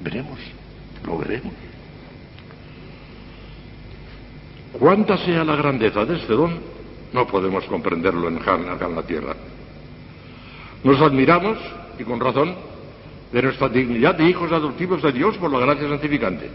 Veremos, 0.02 0.40
lo 1.06 1.18
veremos. 1.18 1.54
Cuánta 4.80 5.18
sea 5.18 5.44
la 5.44 5.56
grandeza 5.56 6.06
de 6.06 6.18
este 6.18 6.34
don, 6.34 6.60
no 7.14 7.28
podemos 7.28 7.64
comprenderlo 7.66 8.28
en 8.30 8.38
acá 8.38 8.56
en 8.56 8.96
la 8.96 9.04
tierra. 9.04 9.36
Nos 10.84 11.02
admiramos, 11.02 11.58
y 11.98 12.04
con 12.04 12.20
razón, 12.20 12.56
de 13.32 13.42
nuestra 13.42 13.70
dignidad 13.70 14.16
de 14.16 14.30
hijos 14.30 14.52
adoptivos 14.52 15.02
de 15.02 15.12
Dios 15.12 15.38
por 15.38 15.52
la 15.52 15.60
gracia 15.60 15.90
santificante. 15.90 16.50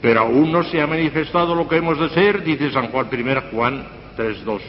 Pero 0.00 0.20
aún 0.20 0.50
no 0.50 0.62
se 0.64 0.80
ha 0.80 0.86
manifestado 0.86 1.54
lo 1.54 1.68
que 1.68 1.76
hemos 1.76 1.98
de 1.98 2.08
ser, 2.10 2.42
dice 2.42 2.70
San 2.72 2.88
Juan 2.88 3.08
I, 3.12 3.54
Juan 3.54 3.86
3.2. 4.16 4.60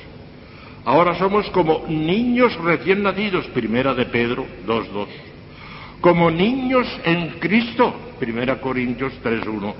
Ahora 0.85 1.17
somos 1.17 1.49
como 1.49 1.85
niños 1.87 2.55
recién 2.61 3.01
nacidos, 3.01 3.47
primera 3.47 3.95
de 3.95 4.05
Pedro 4.05 4.45
2.2. 4.67 5.07
Como 5.99 6.29
niños 6.29 6.87
en 7.03 7.39
Cristo, 7.39 8.13
primera 8.19 8.61
Corintios 8.61 9.13
3.1. 9.23 9.73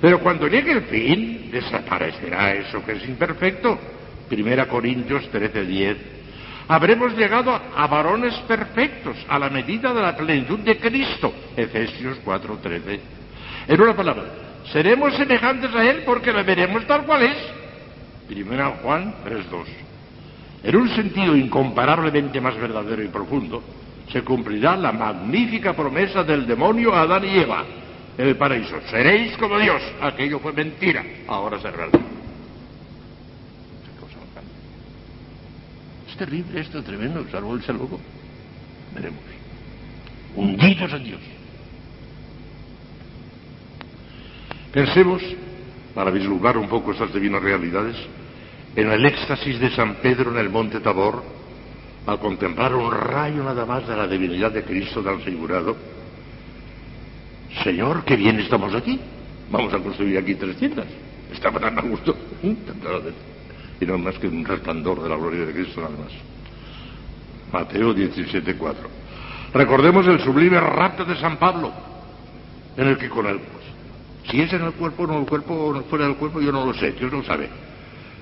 Pero 0.00 0.18
cuando 0.18 0.48
llegue 0.48 0.72
el 0.72 0.82
fin, 0.82 1.50
desaparecerá 1.52 2.52
eso 2.54 2.84
que 2.84 2.92
es 2.92 3.08
imperfecto, 3.08 3.78
primera 4.28 4.66
Corintios 4.66 5.30
13.10. 5.32 5.96
Habremos 6.66 7.16
llegado 7.16 7.54
a 7.76 7.86
varones 7.86 8.34
perfectos, 8.48 9.16
a 9.28 9.38
la 9.38 9.50
medida 9.50 9.94
de 9.94 10.02
la 10.02 10.16
plenitud 10.16 10.58
de 10.58 10.78
Cristo, 10.78 11.32
Efesios 11.56 12.18
4.13. 12.24 12.98
En 13.68 13.80
una 13.80 13.94
palabra, 13.94 14.24
seremos 14.72 15.14
semejantes 15.14 15.72
a 15.72 15.88
Él 15.88 16.02
porque 16.04 16.32
le 16.32 16.42
veremos 16.42 16.84
tal 16.88 17.04
cual 17.04 17.22
es, 17.22 17.36
primera 18.26 18.70
Juan 18.82 19.14
3.2. 19.24 19.93
En 20.64 20.76
un 20.76 20.88
sentido 20.88 21.36
incomparablemente 21.36 22.40
más 22.40 22.56
verdadero 22.56 23.02
y 23.02 23.08
profundo, 23.08 23.62
se 24.10 24.22
cumplirá 24.22 24.76
la 24.76 24.92
magnífica 24.92 25.74
promesa 25.74 26.24
del 26.24 26.46
demonio 26.46 26.94
a 26.94 27.02
Adán 27.02 27.24
y 27.24 27.38
Eva 27.38 27.64
en 28.16 28.28
el 28.28 28.36
paraíso. 28.36 28.80
Seréis 28.90 29.36
como 29.36 29.58
Dios. 29.58 29.82
Aquello 30.00 30.38
fue 30.38 30.54
mentira, 30.54 31.04
ahora 31.28 31.58
se 31.60 31.70
verdad. 31.70 32.00
Es 36.08 36.16
terrible 36.16 36.60
esto, 36.60 36.82
tremendo, 36.82 37.26
salvo 37.30 37.56
el 37.56 37.76
loco. 37.76 38.00
Veremos. 38.94 39.20
Hundidos 40.36 40.92
en 40.92 41.04
Dios. 41.04 41.20
Pensemos, 44.72 45.22
para 45.94 46.10
vislumbrar 46.10 46.56
un 46.56 46.68
poco 46.68 46.92
estas 46.92 47.12
divinas 47.12 47.42
realidades, 47.42 47.96
en 48.76 48.90
el 48.90 49.06
éxtasis 49.06 49.60
de 49.60 49.70
San 49.70 49.96
Pedro 49.96 50.32
en 50.32 50.38
el 50.38 50.50
monte 50.50 50.80
Tabor, 50.80 51.22
al 52.06 52.18
contemplar 52.18 52.74
un 52.74 52.90
rayo 52.90 53.42
nada 53.42 53.64
más 53.64 53.86
de 53.86 53.96
la 53.96 54.06
divinidad 54.06 54.52
de 54.52 54.64
Cristo 54.64 55.02
transfigurado, 55.02 55.76
Señor, 57.62 58.04
qué 58.04 58.16
bien 58.16 58.40
estamos 58.40 58.74
aquí. 58.74 58.98
Vamos 59.50 59.72
a 59.72 59.78
construir 59.78 60.18
aquí 60.18 60.34
tres 60.34 60.56
tiendas. 60.56 60.86
Estaba 61.32 61.60
tan 61.60 61.78
a 61.78 61.82
gusto. 61.82 62.16
Y 63.80 63.86
no 63.86 63.98
más 63.98 64.16
que 64.20 64.28
un 64.28 64.44
resplandor 64.44 65.02
de 65.02 65.08
la 65.08 65.16
gloria 65.16 65.46
de 65.46 65.52
Cristo 65.52 65.80
nada 65.80 65.96
más. 65.96 66.12
Mateo 67.52 67.92
17.4. 67.92 68.74
Recordemos 69.52 70.06
el 70.06 70.20
sublime 70.20 70.60
rapto 70.60 71.04
de 71.04 71.16
San 71.16 71.38
Pablo, 71.38 71.72
en 72.76 72.86
el 72.86 72.96
que 72.96 73.08
con 73.08 73.26
él, 73.26 73.40
pues, 73.40 74.30
si 74.30 74.40
es 74.40 74.52
en 74.52 74.62
el 74.62 74.72
cuerpo 74.74 75.02
o 75.02 75.06
no 75.08 75.18
el 75.18 75.26
cuerpo 75.26 75.54
o 75.54 75.82
fuera 75.82 76.06
del 76.06 76.16
cuerpo, 76.16 76.40
yo 76.40 76.52
no 76.52 76.64
lo 76.64 76.72
sé, 76.74 76.92
Dios 76.92 77.12
lo 77.12 77.24
sabe. 77.24 77.48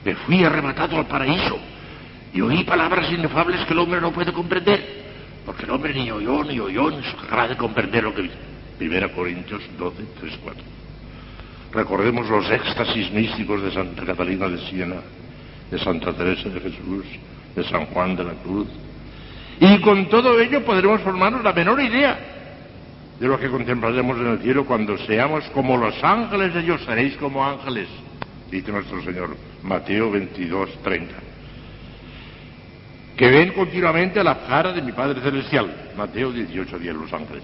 Me 0.05 0.15
fui 0.17 0.45
arrebatado 0.45 0.97
al 0.99 1.07
paraíso 1.07 1.59
y 2.33 2.41
oí 2.41 2.65
palabras 2.65 3.11
inefables 3.11 3.65
que 3.67 3.73
el 3.73 3.79
hombre 3.79 4.01
no 4.01 4.13
puede 4.13 4.33
comprender, 4.33 4.83
porque 5.45 5.65
el 5.65 5.71
hombre 5.71 5.95
ni 5.95 6.11
oyó, 6.11 6.43
ni 6.45 6.59
oyó, 6.59 6.91
ni 6.91 6.99
es 6.99 7.15
capaz 7.29 7.49
de 7.49 7.57
comprender 7.57 8.05
lo 8.05 8.15
que 8.15 8.23
dice. 8.23 8.37
Primera 8.79 9.09
Corintios 9.13 9.63
12, 9.79 10.03
3, 10.21 10.39
4. 10.43 10.63
Recordemos 11.73 12.29
los 12.29 12.51
éxtasis 12.51 13.11
místicos 13.13 13.63
de 13.63 13.71
Santa 13.71 14.05
Catalina 14.05 14.49
de 14.49 14.59
Siena, 14.69 14.97
de 15.71 15.79
Santa 15.79 16.13
Teresa 16.13 16.49
de 16.49 16.61
Jesús, 16.61 17.05
de 17.55 17.65
San 17.65 17.87
Juan 17.87 18.17
de 18.17 18.25
la 18.25 18.33
Cruz. 18.43 18.69
Y 19.61 19.79
con 19.81 20.09
todo 20.09 20.41
ello 20.41 20.65
podremos 20.65 21.01
formarnos 21.03 21.45
la 21.45 21.53
menor 21.53 21.81
idea 21.81 22.19
de 23.21 23.29
lo 23.29 23.39
que 23.39 23.49
contemplaremos 23.49 24.19
en 24.19 24.27
el 24.27 24.39
cielo 24.41 24.65
cuando 24.65 24.99
seamos 24.99 25.45
como 25.55 25.77
los 25.77 26.03
ángeles 26.03 26.53
de 26.55 26.63
Dios, 26.63 26.81
seréis 26.85 27.17
como 27.19 27.45
ángeles, 27.45 27.89
dice 28.53 28.71
nuestro 28.71 29.03
Señor, 29.03 29.37
Mateo 29.63 30.11
22, 30.11 30.83
30 30.83 31.33
que 33.17 33.31
ven 33.31 33.53
continuamente 33.53 34.21
a 34.21 34.25
la 34.25 34.39
cara 34.47 34.73
de 34.73 34.83
mi 34.83 34.93
Padre 34.93 35.21
Celestial. 35.21 35.93
Mateo 35.97 36.33
18, 36.33 36.79
10, 36.79 36.95
Los 36.95 37.13
Ángeles. 37.13 37.43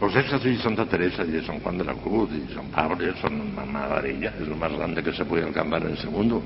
Los 0.00 0.14
éxtasis 0.14 0.58
de 0.58 0.62
Santa 0.62 0.86
Teresa 0.86 1.24
y 1.24 1.30
de 1.30 1.42
San 1.42 1.60
Juan 1.60 1.78
de 1.78 1.84
la 1.84 1.94
Cruz 1.94 2.28
y 2.32 2.46
de 2.46 2.54
San 2.54 2.66
Pablo 2.66 2.98
son 3.20 3.40
una 3.40 3.64
maravilla, 3.64 4.34
es 4.38 4.46
lo 4.46 4.56
más 4.56 4.72
grande 4.72 5.02
que 5.02 5.12
se 5.12 5.24
puede 5.24 5.44
alcanzar 5.44 5.82
en 5.82 5.94
ese 5.94 6.06
mundo. 6.08 6.42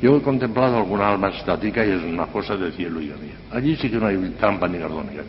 Yo 0.00 0.16
he 0.16 0.22
contemplado 0.22 0.78
alguna 0.78 1.10
alma 1.10 1.28
estática 1.28 1.84
y 1.84 1.90
es 1.90 2.02
una 2.02 2.26
cosa 2.26 2.56
de 2.56 2.72
cielo 2.72 3.02
y 3.02 3.06
mía. 3.06 3.36
Allí 3.52 3.76
sí 3.76 3.90
que 3.90 3.96
no 3.98 4.06
hay 4.06 4.16
trampa 4.38 4.66
ni 4.66 4.78
gardónica. 4.78 5.22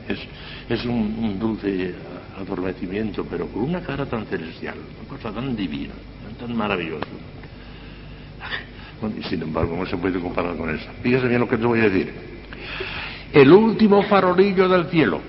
Es, 0.70 0.86
un, 0.86 1.38
dulce 1.38 1.94
adormecimiento, 2.40 3.26
pero 3.30 3.48
con 3.48 3.64
una 3.64 3.82
cara 3.82 4.06
tan 4.06 4.26
celestial, 4.28 4.76
una 5.00 5.10
cosa 5.10 5.32
tan 5.34 5.56
divina, 5.56 5.94
tan 6.40 6.56
maravillosa. 6.56 7.06
Y 9.18 9.24
sin 9.24 9.42
embargo, 9.42 9.76
no 9.76 9.86
se 9.86 9.98
puede 9.98 10.20
comparar 10.20 10.56
con 10.56 10.70
eso. 10.70 10.90
Fíjese 11.02 11.28
bien 11.28 11.42
lo 11.42 11.50
que 11.50 11.58
te 11.58 11.66
voy 11.66 11.80
a 11.82 11.90
decir. 11.90 12.14
El 13.34 13.52
último 13.52 14.04
farolillo 14.04 14.70
del 14.70 14.86
cielo, 14.86 15.20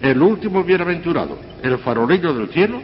el 0.00 0.22
último 0.22 0.62
bienaventurado, 0.62 1.38
el 1.62 1.76
farolillo 1.78 2.32
del 2.32 2.48
cielo, 2.48 2.80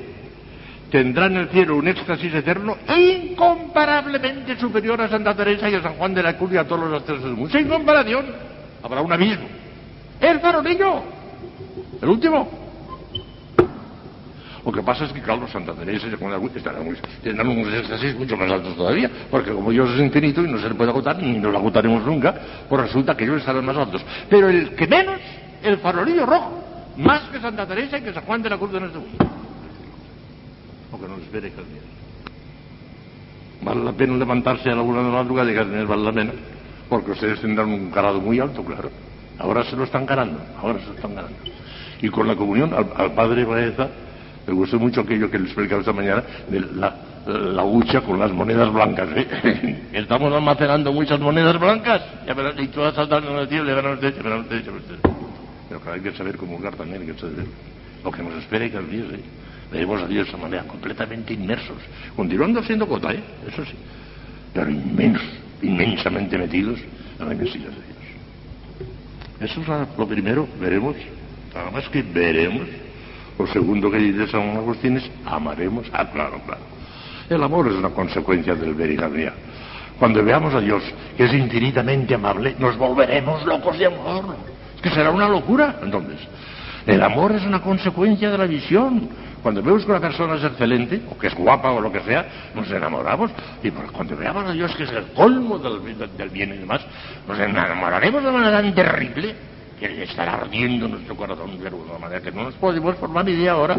tendrá 0.93 1.25
en 1.25 1.39
el 1.39 1.49
cielo 1.49 1.77
un 1.77 1.89
éxtasis 1.89 2.35
eterno 2.35 2.77
incomparablemente 2.87 4.59
superior 4.59 5.01
a 5.01 5.09
Santa 5.09 5.35
Teresa 5.35 5.71
y 5.71 5.75
a 5.75 5.83
San 5.83 5.95
Juan 5.95 6.13
de 6.13 6.23
la 6.23 6.37
Cruz 6.37 6.53
y 6.53 6.59
a 6.59 6.69
todos 6.69 6.83
los 6.83 7.01
astros 7.01 7.25
del 7.25 7.33
mundo. 7.33 7.51
Sin 7.51 7.67
comparación, 7.67 8.27
habrá 8.83 9.01
un 9.01 9.11
abismo. 9.11 9.47
El 10.21 10.39
farolillo, 10.41 11.03
el 12.01 12.09
último. 12.09 12.47
Lo 14.67 14.71
que 14.71 14.83
pasa 14.83 15.07
es 15.07 15.13
que, 15.13 15.23
claro, 15.23 15.49
Santa 15.49 15.73
Teresa 15.73 16.07
y 16.07 16.11
San 16.11 16.19
Juan 16.19 16.33
de 16.33 16.37
la 16.37 16.83
Cruz 16.83 17.03
tendrán 17.23 17.49
unos 17.49 17.73
éxtasis 17.73 18.15
mucho 18.15 18.37
más 18.37 18.53
altos 18.53 18.77
todavía, 18.77 19.11
porque 19.31 19.51
como 19.51 19.71
Dios 19.71 19.91
es 19.95 20.01
infinito 20.01 20.43
y 20.43 20.49
no 20.49 20.59
se 20.59 20.69
le 20.69 20.75
puede 20.75 20.91
agotar, 20.91 21.17
ni 21.17 21.39
nos 21.39 21.53
lo 21.53 21.59
agotaremos 21.59 22.05
nunca, 22.05 22.35
pues 22.69 22.83
resulta 22.83 23.17
que 23.17 23.25
ellos 23.25 23.39
estarán 23.39 23.65
más 23.65 23.79
altos. 23.79 24.05
Pero 24.29 24.51
el 24.51 24.75
que 24.75 24.87
menos, 24.87 25.19
el 25.63 25.79
farolillo 25.79 26.27
rojo, 26.27 26.63
más 26.99 27.23
que 27.31 27.41
Santa 27.41 27.67
Teresa 27.67 27.97
y 27.97 28.03
que 28.03 28.13
San 28.13 28.25
Juan 28.25 28.43
de 28.43 28.51
la 28.51 28.59
Cruz 28.59 28.73
de 28.73 28.81
nuestro 28.81 29.01
mundo 29.01 29.32
que 31.03 31.09
nos 31.09 31.21
espere 31.21 31.51
Jardines. 31.51 31.83
Vale 33.63 33.85
la 33.85 33.93
pena 33.93 34.17
levantarse 34.17 34.71
a 34.71 34.75
la 34.75 34.83
una 34.83 34.99
de 34.99 35.05
la 35.05 35.23
madrugada 35.23 35.51
y 35.51 35.55
Jardines 35.55 35.87
vale 35.87 36.03
la 36.03 36.13
pena, 36.13 36.33
porque 36.89 37.13
ustedes 37.13 37.41
tendrán 37.41 37.69
un 37.69 37.91
carado 37.91 38.21
muy 38.21 38.41
alto, 38.41 38.65
claro. 38.65 38.91
Ahora 39.39 39.65
se 39.65 39.77
lo 39.77 39.85
están 39.85 40.05
ganando, 40.07 40.41
ahora 40.61 40.79
se 40.81 40.87
lo 40.87 40.95
están 40.95 41.15
ganando. 41.15 41.37
Y 42.01 42.09
con 42.09 42.27
la 42.27 42.35
comunión, 42.35 42.75
al, 42.75 42.87
al 42.97 43.13
padre 43.13 43.45
Baeza, 43.45 43.89
me 44.47 44.53
gustó 44.53 44.79
mucho 44.79 45.03
aquello 45.03 45.31
que 45.31 45.39
le 45.39 45.45
explicaba 45.45 45.81
esta 45.81 45.93
mañana, 45.93 46.23
de 46.49 46.61
la, 46.61 46.95
la 47.27 47.65
hucha 47.65 48.01
con 48.01 48.19
las 48.19 48.33
monedas 48.33 48.73
blancas. 48.73 49.09
¿eh? 49.15 49.83
Estamos 49.93 50.33
almacenando 50.33 50.93
muchas 50.93 51.21
monedas 51.21 51.59
blancas, 51.59 52.03
y 52.59 52.67
todas 52.69 52.95
saltando 52.95 53.31
en 53.31 53.39
el 53.39 53.49
cielo, 53.49 53.67
ya 53.67 53.75
verán 53.75 53.93
ustedes, 53.95 54.17
ya 54.17 54.31
ustedes, 54.31 54.69
ustedes. 54.69 55.01
Pero 55.69 55.81
claro, 55.81 55.95
hay 55.95 56.01
que 56.01 56.17
saber 56.17 56.37
comulgar 56.37 56.75
también, 56.75 57.03
hay 57.03 57.09
que 57.09 57.19
saber 57.21 57.47
lo 58.05 58.11
que 58.11 58.23
nos 58.23 58.35
espera 58.35 58.67
y 58.67 58.71
que 58.71 58.79
días, 58.81 59.13
¿eh? 59.13 59.21
A 59.73 60.07
Dios 60.07 60.09
de 60.09 60.21
esa 60.21 60.37
manera, 60.37 60.65
completamente 60.65 61.33
inmersos, 61.33 61.79
continuando 62.15 62.63
siendo 62.63 62.87
cota, 62.87 63.13
¿eh? 63.13 63.23
eso 63.49 63.65
sí, 63.65 63.75
pero 64.53 64.71
inmensos, 64.71 65.25
inmensamente 65.63 66.37
metidos 66.37 66.79
en 67.19 67.27
la 67.27 67.33
inmensidad 67.35 67.71
de 67.71 67.77
Dios. 67.77 69.51
Eso 69.51 69.61
es 69.61 69.99
lo 69.99 70.07
primero, 70.07 70.47
veremos, 70.61 70.97
nada 71.55 71.71
más 71.71 71.89
que 71.89 72.03
veremos. 72.03 72.69
Lo 73.39 73.47
segundo 73.47 73.91
que 73.91 73.97
dice 73.97 74.29
San 74.29 74.57
Agustín 74.57 74.99
es 74.99 75.11
amaremos, 75.25 75.87
ah, 75.93 76.09
claro, 76.13 76.39
claro. 76.45 76.61
El 77.31 77.43
amor 77.43 77.69
es 77.69 77.75
una 77.75 77.91
consecuencia 77.91 78.55
del 78.55 78.75
ver 78.75 78.91
y 78.91 78.97
vida. 78.97 79.33
Cuando 79.99 80.23
veamos 80.23 80.55
a 80.55 80.61
Dios, 80.61 80.83
que 81.17 81.25
es 81.25 81.33
infinitamente 81.33 82.15
amable, 82.15 82.57
nos 82.59 82.77
volveremos 82.77 83.45
locos 83.47 83.79
de 83.79 83.87
amor. 83.87 84.37
Es 84.77 84.83
que 84.83 84.91
será 84.91 85.11
una 85.11 85.29
locura, 85.29 85.77
entonces. 85.83 86.21
El 86.87 87.03
amor 87.03 87.33
es 87.33 87.43
una 87.45 87.63
consecuencia 87.63 88.31
de 88.31 88.39
la 88.39 88.47
visión. 88.47 89.09
Cuando 89.43 89.61
vemos 89.61 89.85
que 89.85 89.91
una 89.91 90.01
persona 90.01 90.37
es 90.37 90.45
excelente, 90.45 91.03
o 91.11 91.19
que 91.19 91.27
es 91.27 91.35
guapa, 91.35 91.73
o 91.73 91.81
lo 91.81 91.91
que 91.91 92.01
sea, 92.01 92.53
nos 92.55 92.71
enamoramos. 92.71 93.31
Y 93.63 93.71
cuando 93.71 94.17
veamos 94.17 94.45
a 94.45 94.53
Dios, 94.53 94.75
que 94.77 94.85
es 94.85 94.93
el 94.93 95.07
colmo 95.15 95.59
del, 95.59 96.31
bien 96.31 96.55
y 96.55 96.59
demás, 96.59 96.81
nos 97.27 97.39
enamoraremos 97.39 98.23
de 98.23 98.31
manera 98.31 98.63
tan 98.63 98.73
terrible 98.73 99.35
que 99.81 100.05
estará 100.05 100.35
ardiendo 100.35 100.87
nuestro 100.87 101.17
corazón 101.17 101.59
de 101.59 101.67
alguna 101.67 101.99
manera 101.99 102.21
que 102.21 102.31
no 102.31 102.45
nos 102.45 102.55
podemos 102.55 102.95
formar 102.97 103.29
idea 103.29 103.53
ahora. 103.53 103.79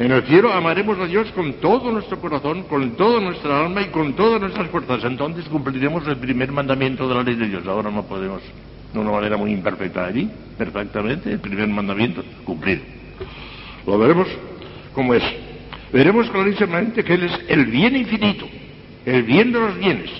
En 0.00 0.10
el 0.10 0.24
cielo 0.24 0.52
amaremos 0.52 0.98
a 0.98 1.06
Dios 1.06 1.30
con 1.30 1.52
todo 1.54 1.92
nuestro 1.92 2.18
corazón, 2.18 2.64
con 2.64 2.96
toda 2.96 3.20
nuestra 3.20 3.60
alma 3.64 3.82
y 3.82 3.90
con 3.90 4.14
todas 4.14 4.40
nuestras 4.40 4.68
fuerzas. 4.68 5.04
Entonces 5.04 5.44
cumpliremos 5.44 6.04
el 6.08 6.16
primer 6.16 6.50
mandamiento 6.50 7.06
de 7.06 7.14
la 7.14 7.22
ley 7.22 7.36
de 7.36 7.46
Dios. 7.46 7.64
Ahora 7.68 7.92
no 7.92 8.02
podemos, 8.02 8.42
de 8.92 8.98
una 8.98 9.12
manera 9.12 9.36
muy 9.36 9.52
imperfecta 9.52 10.06
allí, 10.06 10.28
perfectamente, 10.58 11.30
el 11.30 11.38
primer 11.38 11.68
mandamiento, 11.68 12.24
cumplir. 12.44 13.03
Lo 13.86 13.98
veremos 13.98 14.28
como 14.94 15.14
es. 15.14 15.22
Veremos 15.92 16.28
clarísimamente 16.30 17.04
que 17.04 17.14
Él 17.14 17.24
es 17.24 17.40
el 17.48 17.66
bien 17.66 17.96
infinito, 17.96 18.46
el 19.04 19.22
bien 19.22 19.52
de 19.52 19.60
los 19.60 19.78
bienes, 19.78 20.10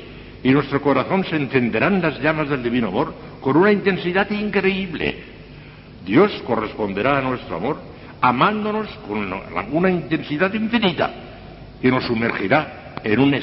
y 0.43 0.51
nuestro 0.51 0.81
corazón 0.81 1.25
se 1.25 1.37
encenderán 1.37 2.01
las 2.03 2.21
llamas 2.21 2.49
del 2.49 2.63
divino 2.63 2.89
amor 2.89 3.15
con 3.41 3.57
una 3.57 3.73
intensidad 3.73 4.31
increíble. 4.31 5.17
Dios 6.05 6.31
corresponderá 6.47 7.19
a 7.19 7.23
nuestro 7.23 7.57
amor 7.57 7.79
amándonos 8.21 8.89
con 9.09 9.33
una 9.73 9.91
intensidad 9.91 10.53
infinita 10.55 11.13
que 11.81 11.91
nos 11.91 12.05
sumergirá 12.05 12.95
en 13.03 13.21
un 13.21 13.35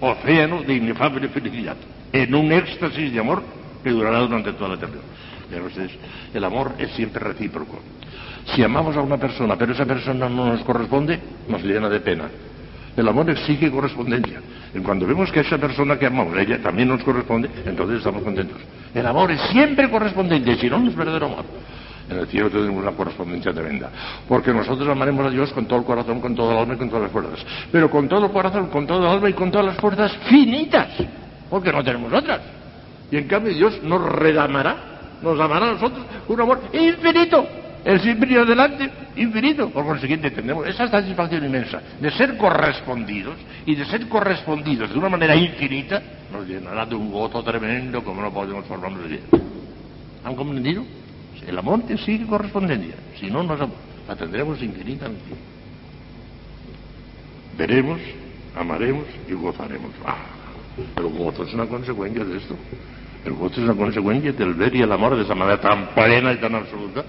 océano 0.00 0.62
de 0.62 0.74
inefable 0.74 1.28
felicidad, 1.28 1.76
en 2.12 2.34
un 2.34 2.52
éxtasis 2.52 3.12
de 3.12 3.20
amor 3.20 3.42
que 3.82 3.90
durará 3.90 4.18
durante 4.20 4.52
toda 4.52 4.70
la 4.70 4.74
eternidad. 4.74 5.02
Entonces, 5.52 5.90
el 6.34 6.44
amor 6.44 6.72
es 6.78 6.90
siempre 6.92 7.24
recíproco. 7.24 7.78
Si 8.54 8.62
amamos 8.62 8.96
a 8.96 9.00
una 9.00 9.16
persona, 9.18 9.56
pero 9.56 9.72
esa 9.72 9.84
persona 9.84 10.28
no 10.28 10.46
nos 10.46 10.62
corresponde, 10.62 11.18
nos 11.48 11.62
llena 11.62 11.88
de 11.88 12.00
pena. 12.00 12.24
El 12.96 13.06
amor 13.06 13.30
exige 13.30 13.70
correspondencia. 13.70 14.40
Y 14.74 14.80
cuando 14.80 15.06
vemos 15.06 15.30
que 15.30 15.40
esa 15.40 15.56
persona 15.58 15.98
que 15.98 16.06
amamos, 16.06 16.36
ella 16.36 16.60
también 16.60 16.88
nos 16.88 17.02
corresponde, 17.04 17.48
entonces 17.64 17.98
estamos 17.98 18.22
contentos. 18.22 18.58
El 18.94 19.06
amor 19.06 19.30
es 19.30 19.40
siempre 19.52 19.88
correspondiente, 19.88 20.56
si 20.56 20.68
no, 20.68 20.78
no 20.78 20.90
es 20.90 20.96
verdadero 20.96 21.26
amor. 21.26 21.44
En 22.10 22.18
el 22.18 22.26
cielo 22.26 22.48
tenemos 22.48 22.82
una 22.82 22.92
correspondencia 22.92 23.52
tremenda. 23.52 23.90
Porque 24.26 24.52
nosotros 24.52 24.88
amaremos 24.88 25.26
a 25.26 25.30
Dios 25.30 25.52
con 25.52 25.66
todo 25.66 25.80
el 25.80 25.84
corazón, 25.84 26.20
con 26.20 26.34
todo 26.34 26.52
el 26.52 26.58
alma 26.58 26.74
y 26.74 26.78
con 26.78 26.88
todas 26.88 27.02
las 27.04 27.12
fuerzas. 27.12 27.44
Pero 27.70 27.90
con 27.90 28.08
todo 28.08 28.26
el 28.26 28.32
corazón, 28.32 28.68
con 28.68 28.86
todo 28.86 29.04
el 29.04 29.12
alma 29.12 29.28
y 29.28 29.34
con 29.34 29.50
todas 29.50 29.66
las 29.66 29.76
fuerzas 29.76 30.16
finitas. 30.28 30.88
Porque 31.50 31.70
no 31.70 31.84
tenemos 31.84 32.12
otras. 32.12 32.40
Y 33.10 33.16
en 33.16 33.28
cambio 33.28 33.54
Dios 33.54 33.82
nos 33.82 34.02
redamará, 34.02 34.97
nos 35.22 35.40
amará 35.40 35.70
a 35.70 35.72
nosotros 35.72 36.04
un 36.28 36.40
amor 36.40 36.60
infinito. 36.72 37.46
El 37.84 38.30
y 38.30 38.36
adelante, 38.36 38.90
infinito. 39.16 39.70
Por 39.70 39.86
consiguiente, 39.86 40.30
tenemos 40.30 40.66
esa 40.66 40.88
satisfacción 40.88 41.44
inmensa 41.44 41.80
de 42.00 42.10
ser 42.10 42.36
correspondidos 42.36 43.36
y 43.64 43.74
de 43.74 43.84
ser 43.86 44.08
correspondidos 44.08 44.90
de 44.90 44.98
una 44.98 45.08
manera 45.08 45.36
infinita, 45.36 46.02
nos 46.32 46.46
llenará 46.46 46.84
de 46.84 46.94
un 46.94 47.10
gozo 47.10 47.42
tremendo 47.42 48.02
como 48.02 48.20
no 48.20 48.32
podemos 48.32 48.66
formarnos 48.66 49.08
de 49.08 49.20
¿Han 50.24 50.34
comprendido? 50.34 50.84
El 51.46 51.56
amor 51.56 51.82
sigue 52.04 52.26
correspondencia, 52.26 52.94
si 53.18 53.30
no, 53.30 53.42
nos 53.42 53.58
tendremos 54.18 54.60
infinitamente. 54.60 55.24
Veremos, 57.56 58.00
amaremos 58.54 59.04
y 59.28 59.32
gozaremos. 59.32 59.92
Ah, 60.04 60.16
el 60.96 61.04
gozo 61.04 61.44
es 61.44 61.54
una 61.54 61.66
consecuencia 61.66 62.24
de 62.24 62.36
esto. 62.36 62.56
El 63.24 63.32
gozo 63.34 63.60
es 63.60 63.68
una 63.68 63.74
consecuencia 63.74 64.32
del 64.32 64.54
ver 64.54 64.74
y 64.74 64.82
el 64.82 64.92
amor 64.92 65.16
de 65.16 65.22
esa 65.22 65.34
manera 65.34 65.60
tan 65.60 65.88
plena 65.88 66.32
y 66.32 66.36
tan 66.36 66.54
absoluta. 66.54 67.04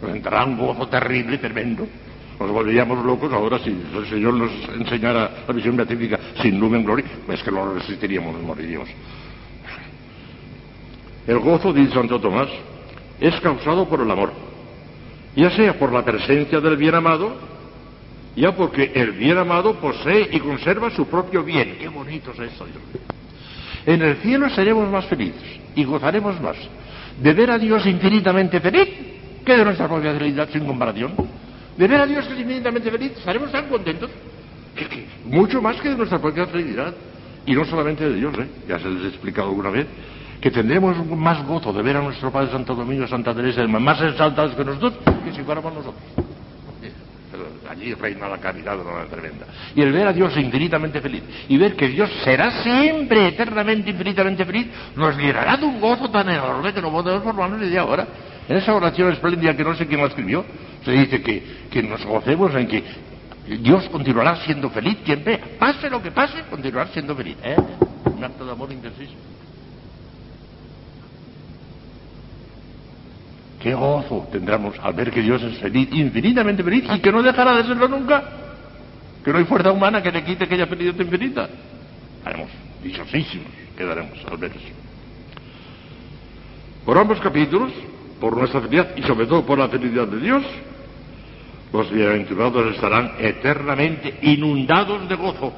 Nos 0.00 0.10
entrará 0.10 0.44
un 0.44 0.56
gozo 0.56 0.88
terrible 0.88 1.36
y 1.36 1.38
tremendo. 1.38 1.86
Nos 2.38 2.50
volveríamos 2.50 3.04
locos 3.04 3.30
ahora 3.32 3.58
si 3.58 3.68
el 3.68 4.06
Señor 4.08 4.32
nos 4.34 4.50
enseñara 4.74 5.44
la 5.46 5.54
visión 5.54 5.76
beatífica 5.76 6.18
sin 6.40 6.58
lumen 6.58 6.82
gloria, 6.82 7.04
es 7.28 7.42
que 7.42 7.50
no 7.50 7.74
resistiríamos, 7.74 8.40
moriríamos. 8.42 8.88
El 11.26 11.38
gozo, 11.38 11.70
dice 11.72 11.92
Santo 11.92 12.18
Tomás, 12.18 12.48
es 13.20 13.38
causado 13.40 13.86
por 13.86 14.00
el 14.00 14.10
amor, 14.10 14.32
ya 15.36 15.50
sea 15.50 15.78
por 15.78 15.92
la 15.92 16.02
presencia 16.02 16.60
del 16.60 16.78
bien 16.78 16.94
amado, 16.94 17.36
ya 18.34 18.56
porque 18.56 18.90
el 18.94 19.12
bien 19.12 19.36
amado 19.36 19.74
posee 19.74 20.30
y 20.32 20.40
conserva 20.40 20.90
su 20.90 21.06
propio 21.06 21.44
bien. 21.44 21.76
Qué 21.78 21.88
bonito 21.88 22.30
es 22.32 22.38
eso, 22.38 22.64
Dios 22.64 22.82
mío. 22.92 23.19
En 23.86 24.02
el 24.02 24.16
cielo 24.16 24.48
seremos 24.50 24.90
más 24.90 25.06
felices 25.06 25.60
y 25.74 25.84
gozaremos 25.84 26.40
más 26.40 26.56
de 27.20 27.32
ver 27.34 27.50
a 27.50 27.58
Dios 27.58 27.84
infinitamente 27.86 28.60
feliz 28.60 28.88
que 29.44 29.56
de 29.56 29.64
nuestra 29.64 29.88
propia 29.88 30.12
felicidad 30.14 30.48
sin 30.50 30.64
comparación. 30.66 31.12
De 31.76 31.88
ver 31.88 32.00
a 32.00 32.06
Dios 32.06 32.26
es 32.26 32.38
infinitamente 32.38 32.90
feliz, 32.90 33.12
estaremos 33.16 33.50
tan 33.50 33.68
contentos 33.68 34.10
que, 34.74 34.86
que, 34.86 35.06
mucho 35.24 35.62
más 35.62 35.80
que 35.80 35.90
de 35.90 35.96
nuestra 35.96 36.18
propia 36.18 36.46
felicidad. 36.46 36.94
Y 37.46 37.54
no 37.54 37.64
solamente 37.64 38.08
de 38.08 38.16
Dios, 38.16 38.34
¿eh? 38.38 38.46
ya 38.68 38.78
se 38.78 38.88
les 38.88 39.04
he 39.04 39.08
explicado 39.08 39.48
alguna 39.48 39.70
vez, 39.70 39.86
que 40.40 40.50
tendremos 40.50 41.06
más 41.06 41.44
gozo 41.46 41.72
de 41.72 41.82
ver 41.82 41.96
a 41.96 42.02
nuestro 42.02 42.30
Padre 42.30 42.50
Santo 42.52 42.74
Domingo, 42.74 43.06
Santa 43.06 43.34
Teresa, 43.34 43.66
más 43.66 44.00
exaltados 44.02 44.54
que 44.54 44.64
nosotros, 44.64 44.94
que 45.24 45.32
si 45.32 45.42
fuéramos 45.42 45.72
nosotros. 45.72 46.19
Allí 47.70 47.94
reina 47.94 48.28
la 48.28 48.38
caridad 48.38 48.76
de 48.76 48.82
una 48.82 49.04
tremenda. 49.04 49.46
Y 49.76 49.80
el 49.80 49.92
ver 49.92 50.08
a 50.08 50.12
Dios 50.12 50.36
infinitamente 50.36 51.00
feliz 51.00 51.22
y 51.48 51.56
ver 51.56 51.76
que 51.76 51.86
Dios 51.86 52.10
será 52.24 52.64
siempre 52.64 53.28
eternamente, 53.28 53.90
infinitamente 53.90 54.44
feliz, 54.44 54.66
nos 54.96 55.16
llenará 55.16 55.56
de 55.56 55.66
un 55.66 55.80
gozo 55.80 56.10
tan 56.10 56.28
enorme 56.28 56.74
que 56.74 56.82
no 56.82 56.90
podemos 56.90 57.22
formarnos 57.22 57.60
de 57.60 57.78
ahora. 57.78 58.08
En 58.48 58.56
esa 58.56 58.74
oración 58.74 59.12
espléndida 59.12 59.56
que 59.56 59.62
no 59.62 59.76
sé 59.76 59.86
quién 59.86 60.00
la 60.00 60.08
escribió, 60.08 60.44
se 60.84 60.90
dice 60.90 61.22
que, 61.22 61.68
que 61.70 61.80
nos 61.80 62.04
gocemos 62.04 62.52
en 62.56 62.66
que 62.66 62.82
Dios 63.60 63.88
continuará 63.88 64.34
siendo 64.44 64.68
feliz 64.70 64.98
siempre, 65.04 65.38
pase 65.56 65.88
lo 65.88 66.02
que 66.02 66.10
pase, 66.10 66.42
continuará 66.50 66.90
siendo 66.90 67.14
feliz. 67.14 67.36
¿eh? 67.44 67.54
Un 68.04 68.24
acto 68.24 68.44
de 68.44 68.50
amor 68.50 68.72
intensísimo. 68.72 69.20
Qué 73.60 73.74
gozo 73.74 74.26
tendremos 74.32 74.74
al 74.82 74.94
ver 74.94 75.10
que 75.10 75.20
Dios 75.20 75.42
es 75.42 75.58
feliz, 75.58 75.88
infinitamente 75.92 76.62
feliz, 76.62 76.84
y 76.94 76.98
que 77.00 77.12
no 77.12 77.22
dejará 77.22 77.56
de 77.56 77.64
serlo 77.64 77.88
nunca. 77.88 78.22
Que 79.22 79.32
no 79.32 79.38
hay 79.38 79.44
fuerza 79.44 79.70
humana 79.70 80.02
que 80.02 80.10
le 80.10 80.24
quite 80.24 80.44
aquella 80.44 80.66
felicidad 80.66 80.98
infinita. 80.98 81.48
Haremos 82.24 82.48
dichosísimos, 82.82 83.48
quedaremos 83.76 84.18
al 84.30 84.38
ver 84.38 84.52
eso. 84.52 84.74
Por 86.86 86.96
ambos 86.96 87.20
capítulos 87.20 87.70
por 88.18 88.36
nuestra 88.36 88.60
felicidad 88.60 88.96
y 88.96 89.02
sobre 89.02 89.26
todo 89.26 89.44
por 89.44 89.58
la 89.58 89.68
felicidad 89.68 90.06
de 90.06 90.20
Dios, 90.20 90.42
los 91.72 91.90
bienaventurados 91.90 92.74
estarán 92.74 93.12
eternamente 93.18 94.18
inundados 94.22 95.08
de 95.08 95.14
gozo. 95.14 95.52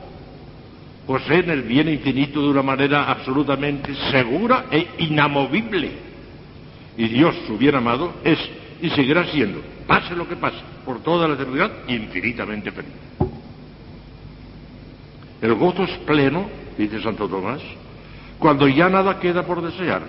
Poseen 1.06 1.50
el 1.50 1.62
bien 1.62 1.88
infinito 1.88 2.40
de 2.40 2.48
una 2.48 2.62
manera 2.62 3.10
absolutamente 3.10 3.94
segura 4.10 4.66
e 4.70 4.86
inamovible. 4.98 6.11
Y 6.96 7.08
Dios, 7.08 7.34
su 7.46 7.56
bien 7.56 7.74
amado, 7.74 8.14
es 8.24 8.38
y 8.82 8.90
seguirá 8.90 9.24
siendo, 9.26 9.60
pase 9.86 10.14
lo 10.16 10.28
que 10.28 10.34
pase, 10.34 10.58
por 10.84 11.00
toda 11.02 11.28
la 11.28 11.34
eternidad, 11.34 11.70
infinitamente 11.86 12.72
feliz. 12.72 12.92
El 15.40 15.54
gozo 15.54 15.84
es 15.84 15.90
pleno, 15.98 16.48
dice 16.76 17.00
Santo 17.00 17.28
Tomás, 17.28 17.62
cuando 18.38 18.66
ya 18.66 18.88
nada 18.88 19.20
queda 19.20 19.44
por 19.44 19.62
desear. 19.62 20.02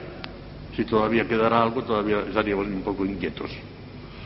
Si 0.75 0.85
todavía 0.85 1.27
quedará 1.27 1.61
algo, 1.61 1.83
todavía 1.83 2.21
estaríamos 2.27 2.65
un 2.65 2.81
poco 2.81 3.05
inquietos. 3.05 3.51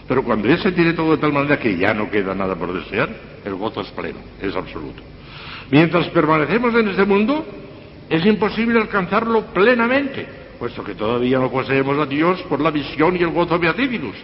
Pero 0.07 0.23
cuando 0.23 0.47
ya 0.47 0.57
se 0.57 0.71
tiene 0.71 0.93
todo 0.93 1.11
de 1.11 1.17
tal 1.17 1.33
manera 1.33 1.59
que 1.59 1.77
ya 1.77 1.93
no 1.93 2.09
queda 2.09 2.33
nada 2.33 2.55
por 2.55 2.73
desear, 2.73 3.09
el 3.43 3.55
gozo 3.55 3.81
es 3.81 3.89
pleno, 3.91 4.19
es 4.41 4.55
absoluto. 4.55 5.03
Mientras 5.69 6.07
permanecemos 6.09 6.73
en 6.73 6.87
este 6.87 7.03
mundo, 7.03 7.45
es 8.09 8.25
imposible 8.25 8.79
alcanzarlo 8.79 9.47
plenamente, 9.47 10.25
puesto 10.57 10.83
que 10.83 10.95
todavía 10.95 11.39
no 11.39 11.49
poseemos 11.49 11.97
a 11.97 12.05
Dios 12.05 12.41
por 12.43 12.59
la 12.59 12.71
visión 12.71 13.15
y 13.15 13.19
el 13.19 13.29
gozo 13.29 13.57
beatíficos. 13.59 14.15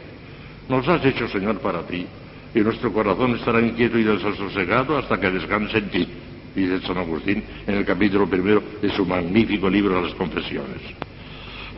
Nos 0.69 0.87
has 0.87 1.03
hecho, 1.05 1.27
Señor, 1.27 1.59
para 1.59 1.85
ti, 1.85 2.05
y 2.53 2.59
nuestro 2.59 2.91
corazón 2.91 3.35
estará 3.35 3.59
inquieto 3.61 3.97
y 3.97 4.03
desasosegado 4.03 4.97
hasta 4.97 5.19
que 5.19 5.31
descanse 5.31 5.77
en 5.77 5.89
ti, 5.89 6.07
dice 6.55 6.81
San 6.85 6.97
Agustín 6.97 7.43
en 7.67 7.75
el 7.75 7.85
capítulo 7.85 8.27
primero 8.27 8.63
de 8.81 8.89
su 8.89 9.05
magnífico 9.05 9.69
libro 9.69 9.95
de 9.95 10.01
las 10.07 10.13
confesiones. 10.15 10.81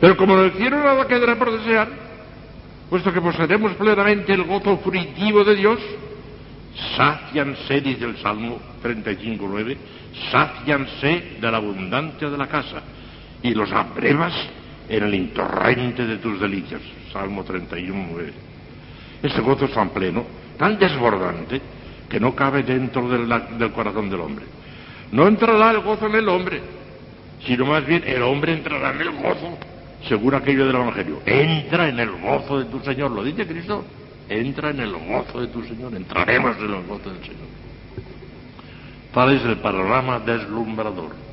Pero 0.00 0.16
como 0.16 0.38
el 0.38 0.52
cielo 0.52 0.78
nada 0.78 1.06
quedará 1.06 1.36
por 1.36 1.52
desear, 1.52 1.88
puesto 2.90 3.12
que 3.12 3.20
poseeremos 3.20 3.72
plenamente 3.74 4.32
el 4.32 4.44
gozo 4.44 4.78
furitivo 4.78 5.44
de 5.44 5.56
Dios, 5.56 5.80
sácianse, 6.96 7.80
dice 7.80 8.04
el 8.04 8.16
Salmo 8.18 8.58
35.9, 8.82 9.76
sácianse 10.30 11.38
de 11.40 11.50
la 11.50 11.56
abundancia 11.56 12.28
de 12.28 12.36
la 12.38 12.46
casa 12.46 12.82
y 13.46 13.54
los 13.54 13.70
abrevas 13.72 14.32
en 14.88 15.04
el 15.04 15.14
intorrente 15.14 16.04
de 16.04 16.16
tus 16.18 16.40
delicias. 16.40 16.80
Salmo 17.12 17.44
31.9. 17.44 18.32
Este 19.22 19.40
gozo 19.40 19.66
es 19.66 19.72
tan 19.72 19.90
pleno, 19.90 20.24
tan 20.58 20.78
desbordante, 20.78 21.60
que 22.08 22.20
no 22.20 22.34
cabe 22.34 22.62
dentro 22.62 23.08
del, 23.08 23.28
del 23.58 23.72
corazón 23.72 24.10
del 24.10 24.20
hombre. 24.20 24.44
No 25.12 25.28
entrará 25.28 25.70
el 25.70 25.80
gozo 25.80 26.06
en 26.06 26.16
el 26.16 26.28
hombre, 26.28 26.60
sino 27.44 27.66
más 27.66 27.86
bien 27.86 28.02
el 28.06 28.22
hombre 28.22 28.52
entrará 28.52 28.90
en 28.92 29.00
el 29.00 29.10
gozo 29.10 29.58
según 30.08 30.34
aquello 30.34 30.66
del 30.66 30.76
Evangelio. 30.76 31.20
Entra 31.24 31.88
en 31.88 32.00
el 32.00 32.10
gozo 32.10 32.58
de 32.58 32.64
tu 32.66 32.80
Señor, 32.80 33.12
lo 33.12 33.22
dice 33.22 33.46
Cristo. 33.46 33.84
Entra 34.28 34.70
en 34.70 34.80
el 34.80 34.92
gozo 34.92 35.40
de 35.40 35.46
tu 35.48 35.62
Señor, 35.62 35.94
entraremos 35.94 36.56
en 36.58 36.64
el 36.64 36.86
gozo 36.86 37.10
del 37.10 37.22
Señor. 37.22 37.46
Tal 39.14 39.32
es 39.34 39.44
el 39.44 39.56
panorama 39.58 40.18
deslumbrador 40.18 41.25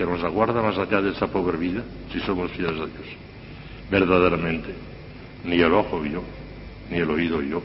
que 0.00 0.06
nos 0.06 0.24
aguarda 0.24 0.62
más 0.62 0.78
allá 0.78 1.02
de 1.02 1.10
esa 1.10 1.26
pobre 1.26 1.58
vida 1.58 1.82
si 2.10 2.20
somos 2.20 2.50
fieles 2.52 2.72
a 2.80 2.86
Dios. 2.86 3.06
Verdaderamente, 3.90 4.70
ni 5.44 5.60
el 5.60 5.74
ojo 5.74 6.00
vio, 6.00 6.22
ni 6.90 6.96
el 6.96 7.10
oído 7.10 7.36
oyó, 7.36 7.60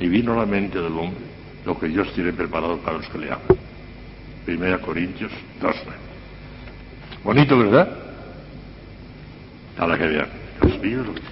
ni 0.00 0.08
vino 0.08 0.32
a 0.32 0.36
la 0.36 0.46
mente 0.46 0.80
del 0.80 0.96
hombre 0.96 1.20
lo 1.66 1.78
que 1.78 1.88
Dios 1.88 2.10
tiene 2.14 2.32
preparado 2.32 2.78
para 2.78 2.96
los 2.96 3.06
que 3.10 3.18
le 3.18 3.26
aman. 3.26 3.42
Primera 4.46 4.78
Corintios 4.78 5.30
2. 5.60 5.76
Bonito, 7.22 7.58
¿verdad? 7.58 7.86
a 9.76 9.86
la 9.86 9.98
que 9.98 10.06
vean. 10.06 10.28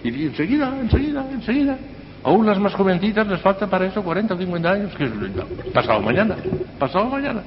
Y 0.04 0.26
enseguida, 0.26 0.78
enseguida, 0.78 1.26
enseguida. 1.32 1.78
Aún 2.24 2.44
las 2.44 2.58
más 2.58 2.74
jovencitas 2.74 3.26
les 3.26 3.40
falta 3.40 3.66
para 3.68 3.86
eso 3.86 4.02
40 4.02 4.34
o 4.34 4.36
50 4.36 4.70
años, 4.70 4.94
que 4.96 5.04
es 5.04 5.10
pasado 5.72 6.02
mañana, 6.02 6.36
pasado 6.78 7.06
mañana. 7.06 7.40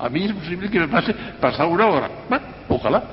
A 0.00 0.08
mí 0.08 0.24
es 0.24 0.32
posible 0.32 0.70
que 0.70 0.80
me 0.80 0.88
pase 0.88 1.14
pasado 1.40 1.68
una 1.68 1.86
hora. 1.86 2.10
Bueno, 2.28 2.44
ojalá. 2.68 3.04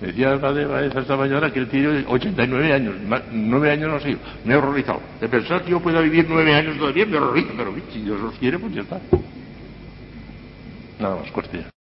Me 0.00 0.08
decía 0.08 0.32
el 0.32 0.40
padre 0.40 0.64
Baeza 0.64 1.00
esta 1.00 1.16
mañana 1.16 1.52
que 1.52 1.58
él 1.58 1.68
tiene 1.68 2.04
89 2.06 2.72
años, 2.72 2.94
9 3.32 3.70
años 3.70 3.90
no 3.90 4.00
sé, 4.00 4.16
me 4.44 4.54
he 4.54 4.56
horrorizado. 4.56 5.00
De 5.20 5.28
pensar 5.28 5.62
que 5.62 5.72
yo 5.72 5.80
pueda 5.80 6.00
vivir 6.00 6.26
9 6.28 6.54
años 6.54 6.78
todavía 6.78 7.04
me 7.04 7.16
horrorizo, 7.16 7.52
pero 7.56 7.74
si 7.92 8.02
Dios 8.02 8.20
los 8.20 8.34
quiere, 8.34 8.58
pues 8.58 8.74
ya 8.74 8.82
está. 8.82 9.00
Nada 11.00 11.16
más, 11.16 11.30
cuestión. 11.32 11.68